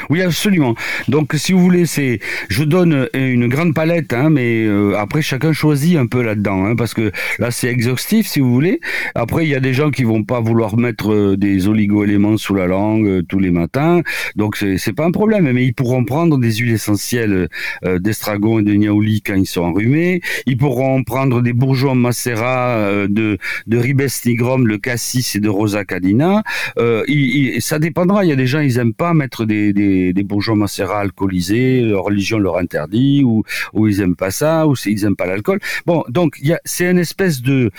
Oui, 0.09 0.21
absolument. 0.21 0.75
Donc, 1.07 1.33
si 1.35 1.53
vous 1.53 1.59
voulez, 1.59 1.85
c'est, 1.85 2.19
je 2.49 2.63
donne 2.63 2.93
euh, 2.93 3.07
une 3.13 3.47
grande 3.47 3.73
palette, 3.73 4.13
hein, 4.13 4.29
mais 4.29 4.65
euh, 4.65 4.95
après 4.97 5.21
chacun 5.21 5.53
choisit 5.53 5.97
un 5.97 6.07
peu 6.07 6.21
là-dedans, 6.21 6.65
hein, 6.65 6.75
parce 6.75 6.93
que 6.93 7.11
là 7.39 7.51
c'est 7.51 7.67
exhaustif, 7.69 8.27
si 8.27 8.39
vous 8.39 8.51
voulez. 8.51 8.79
Après, 9.15 9.45
il 9.45 9.49
y 9.49 9.55
a 9.55 9.59
des 9.59 9.73
gens 9.73 9.91
qui 9.91 10.03
vont 10.03 10.23
pas 10.23 10.39
vouloir 10.39 10.77
mettre 10.77 11.11
euh, 11.13 11.37
des 11.37 11.67
oligo-éléments 11.67 12.37
sous 12.37 12.55
la 12.55 12.67
langue 12.67 13.25
tous 13.27 13.39
les 13.39 13.51
matins, 13.51 14.01
donc 14.35 14.57
c'est, 14.57 14.93
pas 14.93 15.05
un 15.05 15.11
problème. 15.11 15.49
Mais 15.51 15.65
ils 15.65 15.73
pourront 15.73 16.03
prendre 16.03 16.37
des 16.37 16.51
huiles 16.53 16.73
essentielles 16.73 17.47
d'estragon 17.85 18.59
et 18.59 18.63
de 18.63 18.73
niaouli 18.73 19.21
quand 19.21 19.35
ils 19.35 19.45
sont 19.45 19.61
enrhumés. 19.61 20.21
Ils 20.45 20.57
pourront 20.57 21.03
prendre 21.03 21.41
des 21.41 21.53
bourgeons 21.53 21.95
macérat 21.95 23.07
de 23.07 23.37
de 23.67 23.77
ribes 23.77 24.01
nigrum, 24.25 24.67
le 24.67 24.77
cassis 24.77 25.35
et 25.35 25.39
de 25.39 25.49
rosa 25.49 25.85
canina. 25.85 26.43
Il- 26.77 27.55
il- 27.55 27.61
ça 27.61 27.79
dépendra. 27.79 28.25
Il 28.25 28.29
y 28.29 28.31
a 28.31 28.35
des 28.35 28.47
gens, 28.47 28.59
ils 28.59 28.77
aiment 28.77 28.93
pas 28.93 29.13
mettre 29.13 29.45
des, 29.45 29.73
des 30.13 30.23
bourgeons 30.23 30.55
macérats 30.55 31.01
alcoolisés. 31.01 31.81
Leur 31.81 32.03
religion 32.03 32.39
leur 32.39 32.57
interdit, 32.57 33.23
ou, 33.23 33.43
ou 33.73 33.87
ils 33.87 34.01
aiment 34.01 34.15
pas 34.15 34.31
ça, 34.31 34.67
ou 34.67 34.75
ils 34.85 35.05
aiment 35.05 35.15
pas 35.15 35.25
l'alcool. 35.25 35.59
Bon, 35.85 36.03
donc 36.09 36.39
c'est 36.65 36.89
une 36.89 36.99
espèce 36.99 37.41
de 37.41 37.71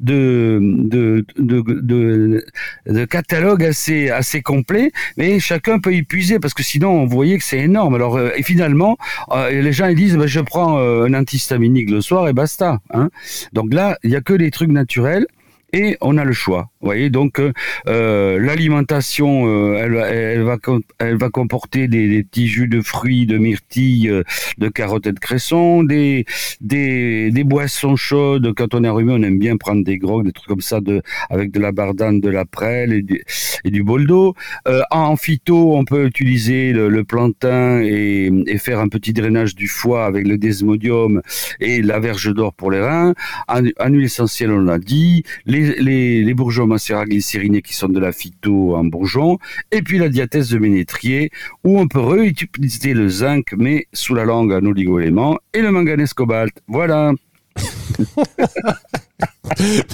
de 0.00 0.58
de, 0.60 1.24
de, 1.38 2.44
de, 2.86 3.04
catalogue 3.04 3.64
assez 3.64 4.10
assez 4.10 4.42
complet, 4.42 4.92
mais 5.16 5.40
chacun 5.40 5.78
peut 5.78 5.94
y 5.94 6.02
puiser 6.02 6.38
parce 6.38 6.54
que 6.54 6.62
sinon, 6.62 7.04
vous 7.04 7.14
voyez 7.14 7.38
que 7.38 7.44
c'est 7.44 7.58
énorme. 7.58 7.94
Alors, 7.94 8.16
euh, 8.16 8.30
et 8.36 8.42
finalement, 8.42 8.96
euh, 9.30 9.50
les 9.50 9.72
gens 9.72 9.86
ils 9.86 9.96
disent, 9.96 10.16
ben, 10.16 10.26
je 10.26 10.40
prends 10.40 10.78
euh, 10.78 11.06
un 11.06 11.14
antihistaminique 11.14 11.90
le 11.90 12.00
soir 12.00 12.28
et 12.28 12.32
basta. 12.32 12.80
Hein. 12.92 13.10
Donc 13.52 13.72
là, 13.72 13.98
il 14.02 14.10
y 14.10 14.16
a 14.16 14.20
que 14.20 14.34
des 14.34 14.50
trucs 14.50 14.70
naturels. 14.70 15.26
Et 15.74 15.98
on 16.00 16.16
a 16.16 16.24
le 16.24 16.32
choix, 16.32 16.70
vous 16.80 16.86
voyez. 16.86 17.10
Donc 17.10 17.38
euh, 17.38 17.52
euh, 17.88 18.38
l'alimentation, 18.38 19.46
euh, 19.46 19.76
elle, 19.76 19.94
elle 19.96 20.42
va 20.42 20.56
elle 20.98 21.16
va 21.18 21.28
comporter 21.28 21.88
des, 21.88 22.08
des 22.08 22.24
petits 22.24 22.48
jus 22.48 22.68
de 22.68 22.80
fruits, 22.80 23.26
de 23.26 23.36
myrtilles, 23.36 24.08
euh, 24.08 24.22
de 24.56 24.68
carottes 24.68 25.06
et 25.06 25.12
de 25.12 25.18
cresson, 25.18 25.84
des 25.84 26.24
des, 26.62 27.30
des 27.30 27.44
boissons 27.44 27.96
chaudes. 27.96 28.54
Quand 28.56 28.74
on 28.74 28.82
est 28.82 28.88
enrhumé, 28.88 29.12
on 29.12 29.22
aime 29.22 29.38
bien 29.38 29.58
prendre 29.58 29.84
des 29.84 29.98
grogues, 29.98 30.24
des 30.24 30.32
trucs 30.32 30.48
comme 30.48 30.62
ça, 30.62 30.80
de 30.80 31.02
avec 31.28 31.50
de 31.50 31.60
la 31.60 31.70
bardane, 31.70 32.20
de 32.20 32.30
la 32.30 32.46
prêle 32.46 32.94
et 32.94 33.02
du, 33.02 33.22
et 33.64 33.70
du 33.70 33.82
bol 33.82 34.06
d'eau. 34.06 34.34
Euh, 34.68 34.80
en 34.90 35.16
phyto, 35.16 35.76
on 35.76 35.84
peut 35.84 36.06
utiliser 36.06 36.72
le, 36.72 36.88
le 36.88 37.04
plantain 37.04 37.82
et, 37.82 38.30
et 38.46 38.56
faire 38.56 38.78
un 38.80 38.88
petit 38.88 39.12
drainage 39.12 39.54
du 39.54 39.68
foie 39.68 40.06
avec 40.06 40.26
le 40.26 40.38
desmodium 40.38 41.20
et 41.60 41.82
la 41.82 42.00
verge 42.00 42.32
d'or 42.32 42.54
pour 42.54 42.70
les 42.70 42.80
reins. 42.80 43.12
En, 43.48 43.60
en 43.78 43.88
huile 43.90 44.04
essentielle, 44.04 44.50
on 44.50 44.60
l'a 44.60 44.78
dit. 44.78 45.24
Les, 45.60 46.34
bourgeons 46.34 46.66
macérat 46.66 47.04
glycérinés 47.04 47.62
qui 47.62 47.74
sont 47.74 47.88
de 47.88 47.98
la 47.98 48.12
phyto 48.12 48.76
en 48.76 48.84
bourgeon. 48.84 49.38
Et 49.72 49.82
puis 49.82 49.98
la 49.98 50.08
diathèse 50.08 50.50
de 50.50 50.58
Ménétrier, 50.58 51.30
où 51.64 51.78
on 51.78 51.88
peut 51.88 52.00
réutiliser 52.00 52.94
le 52.94 53.08
zinc, 53.08 53.52
mais 53.56 53.86
sous 53.92 54.14
la 54.14 54.24
langue 54.24 54.52
en 54.52 54.64
oligo-éléments, 54.64 55.38
et 55.52 55.62
le 55.62 55.70
manganèse 55.70 56.12
cobalt. 56.12 56.54
Voilà. 56.68 57.12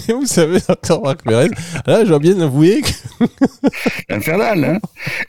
Et 0.09 0.13
vous 0.13 0.27
savez, 0.27 0.59
docteur 0.69 1.03
Marc 1.03 1.23
Pérez, 1.25 1.49
là, 1.87 2.05
je 2.05 2.09
dois 2.09 2.19
bien 2.19 2.39
avouer 2.41 2.83
que... 2.83 3.25
Infernal, 4.11 4.65
hein 4.65 4.79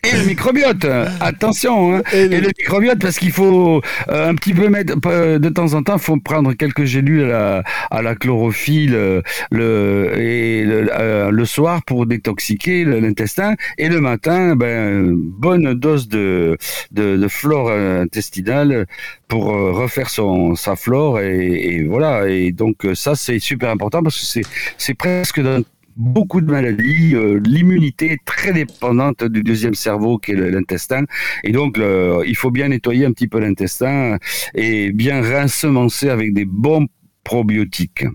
Et 0.03 0.15
le 0.17 0.25
microbiote, 0.25 0.85
attention, 1.19 1.95
hein 1.95 2.01
Et 2.13 2.21
Et 2.21 2.27
le- 2.41 2.47
microbiote, 2.47 2.99
parce 2.99 3.17
qu'il 3.19 3.31
faut 3.31 3.81
euh, 4.09 4.29
un 4.29 4.35
petit 4.35 4.53
peu 4.53 4.69
mettre, 4.69 4.95
euh, 5.07 5.39
de 5.39 5.49
temps 5.49 5.73
en 5.73 5.83
temps, 5.83 5.95
il 5.97 6.01
faut 6.01 6.17
prendre 6.17 6.53
quelques 6.53 6.85
gélules 6.85 7.23
à 7.25 7.27
la, 7.27 7.63
à 7.91 8.01
la 8.01 8.15
chlorophylle 8.15 8.95
euh, 8.95 9.21
le, 9.51 10.11
et 10.17 10.63
le, 10.63 10.87
euh, 10.91 11.31
le 11.31 11.45
soir 11.45 11.81
pour 11.85 12.05
détoxiquer 12.05 12.85
l'intestin. 12.85 13.55
Et 13.77 13.89
le 13.89 14.01
matin, 14.01 14.55
ben, 14.55 15.13
bonne 15.15 15.73
dose 15.73 16.07
de, 16.07 16.57
de, 16.91 17.17
de 17.17 17.27
flore 17.27 17.71
intestinale 17.71 18.85
pour 19.27 19.45
refaire 19.45 20.09
son, 20.09 20.55
sa 20.55 20.75
flore. 20.75 21.19
Et, 21.19 21.75
et 21.77 21.83
voilà. 21.83 22.27
Et 22.27 22.51
donc, 22.51 22.85
ça, 22.93 23.15
c'est 23.15 23.39
super 23.39 23.69
important 23.69 24.03
parce 24.03 24.14
c'est, 24.23 24.93
presque 24.93 25.41
dans 25.41 25.61
beaucoup 25.97 26.41
de 26.41 26.51
maladies. 26.51 27.15
euh, 27.15 27.39
L'immunité 27.45 28.11
est 28.11 28.25
très 28.25 28.51
dépendante 28.51 29.23
du 29.23 29.43
deuxième 29.43 29.75
cerveau 29.75 30.17
qui 30.17 30.31
est 30.31 30.35
l'intestin. 30.35 31.03
Et 31.43 31.51
donc, 31.51 31.77
le- 31.77 32.21
il 32.27 32.35
faut 32.35 32.51
bien 32.51 32.67
nettoyer 32.67 33.05
un 33.05 33.11
petit 33.13 33.27
peu 33.29 33.39
l'intestin 33.39 34.17
et 34.53 34.91
bien 34.91 35.21
rincemencer 35.21 36.09
avec 36.09 36.33
des 36.33 36.45
bons 36.45 36.87
probiotiques. 37.25 38.05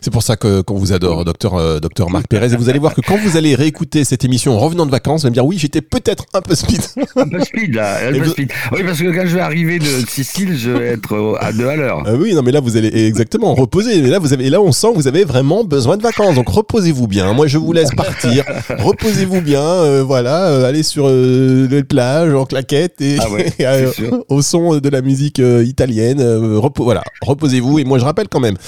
C'est 0.00 0.10
pour 0.10 0.22
ça 0.24 0.36
que 0.36 0.62
qu'on 0.62 0.74
vous 0.76 0.92
adore, 0.92 1.24
docteur 1.24 1.54
euh, 1.54 1.78
docteur 1.78 2.10
Marc 2.10 2.26
Pérez. 2.28 2.52
Et 2.52 2.56
vous 2.56 2.68
allez 2.68 2.78
voir 2.80 2.94
que 2.94 3.00
quand 3.00 3.16
vous 3.16 3.36
allez 3.36 3.54
réécouter 3.54 4.02
cette 4.04 4.24
émission 4.24 4.54
en 4.54 4.58
revenant 4.58 4.86
de 4.86 4.90
vacances, 4.90 5.20
vous 5.20 5.26
allez 5.26 5.30
me 5.32 5.34
dire 5.34 5.46
oui, 5.46 5.58
j'étais 5.58 5.80
peut-être 5.82 6.24
un 6.34 6.40
peu 6.40 6.54
speed. 6.56 6.80
Un 7.16 7.28
peu 7.28 7.40
speed, 7.44 7.74
là. 7.74 7.98
Un 8.08 8.14
Et 8.14 8.18
peu 8.18 8.24
vous- 8.24 8.30
speed. 8.32 8.50
Oui, 8.72 8.80
parce 8.84 8.98
que 8.98 9.14
quand 9.14 9.26
je 9.26 9.34
vais 9.34 9.40
arriver 9.40 9.78
de 9.78 9.84
Sicile, 10.08 10.56
je 10.56 10.70
vais 10.70 10.86
être 10.88 11.38
à 11.40 11.52
deux 11.52 11.68
à 11.68 11.76
l'heure. 11.76 12.02
Ah 12.06 12.14
oui, 12.14 12.34
non, 12.34 12.42
mais 12.42 12.50
là, 12.52 12.60
vous 12.60 12.76
allez 12.76 13.06
exactement 13.06 13.54
reposer. 13.54 14.00
Mais 14.02 14.08
là, 14.08 14.18
vous 14.18 14.32
avez, 14.32 14.46
et 14.46 14.50
là, 14.50 14.60
on 14.60 14.72
sent 14.72 14.88
que 14.92 14.96
vous 14.96 15.06
avez 15.08 15.24
vraiment 15.24 15.62
besoin 15.64 15.96
de 15.96 16.02
vacances. 16.02 16.34
Donc, 16.34 16.48
reposez-vous 16.48 17.06
bien. 17.06 17.32
Moi, 17.34 17.46
je 17.46 17.58
vous 17.58 17.72
laisse 17.72 17.90
partir. 17.94 18.44
reposez-vous 18.78 19.40
bien. 19.42 19.60
euh, 19.62 20.02
voilà, 20.02 20.46
euh, 20.48 20.68
allez 20.68 20.82
sur 20.82 21.08
les 21.08 21.84
plages 21.84 22.32
en 22.34 22.44
claquettes 22.46 23.00
et, 23.00 23.16
Ah 23.20 23.30
ouais, 23.30 23.52
et, 23.58 24.10
au 24.28 24.42
son 24.42 24.78
de 24.78 24.88
la 24.88 25.02
musique 25.02 25.38
italienne. 25.38 26.20
repo- 26.20 26.82
voilà, 26.84 27.02
reposez-vous. 27.22 27.78
Et 27.78 27.84
moi, 27.84 27.98
je 27.98 28.04
rappelle 28.04 28.28
quand 28.28 28.40
même 28.40 28.53
même 28.54 28.58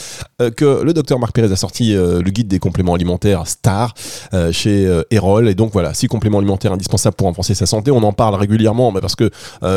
euh, 0.40 0.50
que 0.50 0.82
le 0.82 0.92
docteur 0.92 1.18
Marc 1.18 1.32
Pérez 1.34 1.52
a 1.52 1.56
sorti 1.56 1.94
euh, 1.94 2.20
le 2.22 2.30
guide 2.30 2.48
des 2.48 2.58
compléments 2.58 2.94
alimentaires 2.94 3.46
Star 3.46 3.94
euh, 4.34 4.52
chez 4.52 4.86
Erol. 5.10 5.48
Et 5.48 5.54
donc 5.54 5.72
voilà, 5.72 5.94
six 5.94 6.08
compléments 6.08 6.38
alimentaires 6.38 6.72
indispensables 6.72 7.16
pour 7.16 7.26
renforcer 7.26 7.54
sa 7.54 7.66
santé. 7.66 7.90
On 7.90 8.02
en 8.02 8.12
parle 8.12 8.34
régulièrement 8.34 8.92
mais 8.92 9.00
parce 9.00 9.14
que 9.16 9.30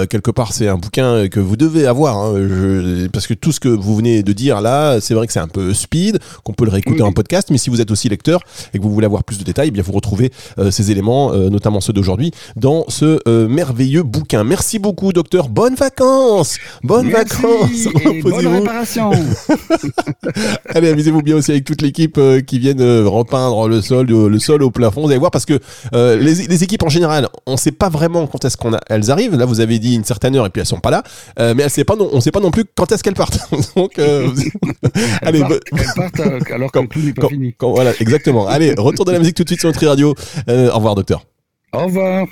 quelque 0.05 0.31
part 0.31 0.53
c'est 0.53 0.67
un 0.67 0.77
bouquin 0.77 1.27
que 1.27 1.39
vous 1.39 1.55
devez 1.57 1.85
avoir. 1.87 2.17
hein. 2.17 2.33
Je- 2.37 3.07
parce 3.07 3.27
que 3.27 3.33
tout 3.33 3.51
ce 3.51 3.59
que 3.59 3.69
vous 3.69 3.95
venez 3.95 4.23
de 4.23 4.33
dire 4.33 4.61
là, 4.61 4.99
c'est 5.01 5.13
vrai 5.13 5.27
que 5.27 5.33
c'est 5.33 5.39
un 5.39 5.47
peu 5.47 5.73
speed, 5.73 6.19
qu'on 6.43 6.53
peut 6.53 6.65
le 6.65 6.71
réécouter 6.71 7.01
Oui, 7.01 7.07
en 7.07 7.11
podcast. 7.13 7.49
Mais 7.51 7.57
si 7.57 7.69
vous 7.69 7.81
êtes 7.81 7.91
aussi 7.91 8.09
lecteur 8.09 8.41
et 8.73 8.77
que 8.77 8.83
vous 8.83 8.91
voulez 8.93 9.05
avoir 9.05 9.23
plus 9.23 9.37
de 9.39 9.43
détails, 9.43 9.69
eh 9.69 9.71
bien 9.71 9.83
vous 9.83 9.91
retrouvez 9.91 10.31
ces 10.71 10.91
éléments, 10.91 11.33
notamment 11.33 11.81
ceux 11.81 11.93
d'aujourd'hui, 11.93 12.31
dans 12.55 12.85
ce 12.87 13.19
merveilleux 13.47 14.03
bouquin. 14.03 14.43
Merci 14.43 14.79
beaucoup, 14.79 15.13
docteur. 15.13 15.49
Bonnes 15.49 15.75
vacances 15.75 16.57
Bonnes 16.83 17.07
Merci 17.07 17.35
vacances 17.41 17.87
et 18.13 18.21
bonne 18.21 18.47
réparation. 18.47 19.11
Allez, 20.75 20.89
amusez-vous 20.89 21.21
bien 21.21 21.35
aussi 21.35 21.51
avec 21.51 21.65
toute 21.65 21.81
l'équipe 21.81 22.17
euh, 22.17 22.41
qui 22.41 22.59
viennent 22.59 22.81
euh, 22.81 23.07
repeindre 23.07 23.67
le 23.67 23.81
sol, 23.81 24.07
euh, 24.11 24.27
le 24.29 24.39
sol 24.39 24.63
au 24.63 24.71
plafond. 24.71 25.01
Vous 25.01 25.09
allez 25.09 25.19
voir 25.19 25.31
parce 25.31 25.45
que 25.45 25.59
euh, 25.93 26.15
les, 26.17 26.35
les 26.47 26.63
équipes 26.63 26.83
en 26.83 26.89
général, 26.89 27.27
on 27.45 27.57
sait 27.57 27.71
pas 27.71 27.89
vraiment 27.89 28.27
quand 28.27 28.43
est-ce 28.45 28.57
qu'on 28.57 28.73
a, 28.73 28.79
elles 28.89 29.11
arrivent. 29.11 29.35
Là, 29.35 29.45
vous 29.45 29.59
avez 29.59 29.79
dit 29.79 29.95
une 29.95 30.03
certaine 30.03 30.35
heure 30.35 30.45
et 30.45 30.49
puis 30.49 30.59
elles 30.61 30.65
sont 30.67 30.79
pas 30.79 30.91
là, 30.91 31.03
Euh, 31.39 31.53
mais 31.55 31.63
elles 31.63 31.69
sait 31.69 31.83
pas, 31.83 31.95
non, 31.95 32.09
on 32.11 32.21
sait 32.21 32.31
pas 32.31 32.39
non 32.39 32.51
plus 32.51 32.65
quand 32.75 32.91
est-ce 32.91 33.03
qu'elles 33.03 33.13
partent. 33.13 33.39
Donc, 33.75 33.97
euh, 33.99 34.27
allez, 35.21 35.39
Elles 35.39 35.39
partent- 35.39 35.51
bo- 35.51 35.77
elles 35.77 35.93
partent 35.95 36.51
alors 36.51 36.71
que 36.71 36.79
tout 36.87 36.99
n'est 36.99 37.13
pas 37.13 37.21
quand- 37.23 37.29
fini. 37.29 37.53
quand- 37.57 37.71
voilà, 37.71 37.91
exactement. 37.99 38.47
Allez, 38.47 38.73
retour 38.77 39.05
de 39.05 39.11
la 39.11 39.19
musique 39.19 39.35
tout 39.35 39.43
de 39.43 39.49
suite 39.49 39.59
sur 39.59 39.69
Nutri 39.69 39.87
Radio. 39.87 40.15
Euh, 40.49 40.69
au 40.71 40.75
revoir, 40.75 40.95
docteur. 40.95 41.25
Au 41.73 41.85
revoir. 41.85 42.25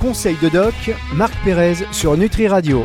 Conseil 0.00 0.36
de 0.42 0.48
doc, 0.48 0.74
Marc 1.14 1.32
Pérez 1.44 1.74
sur 1.92 2.16
Nutri 2.16 2.48
Radio. 2.48 2.84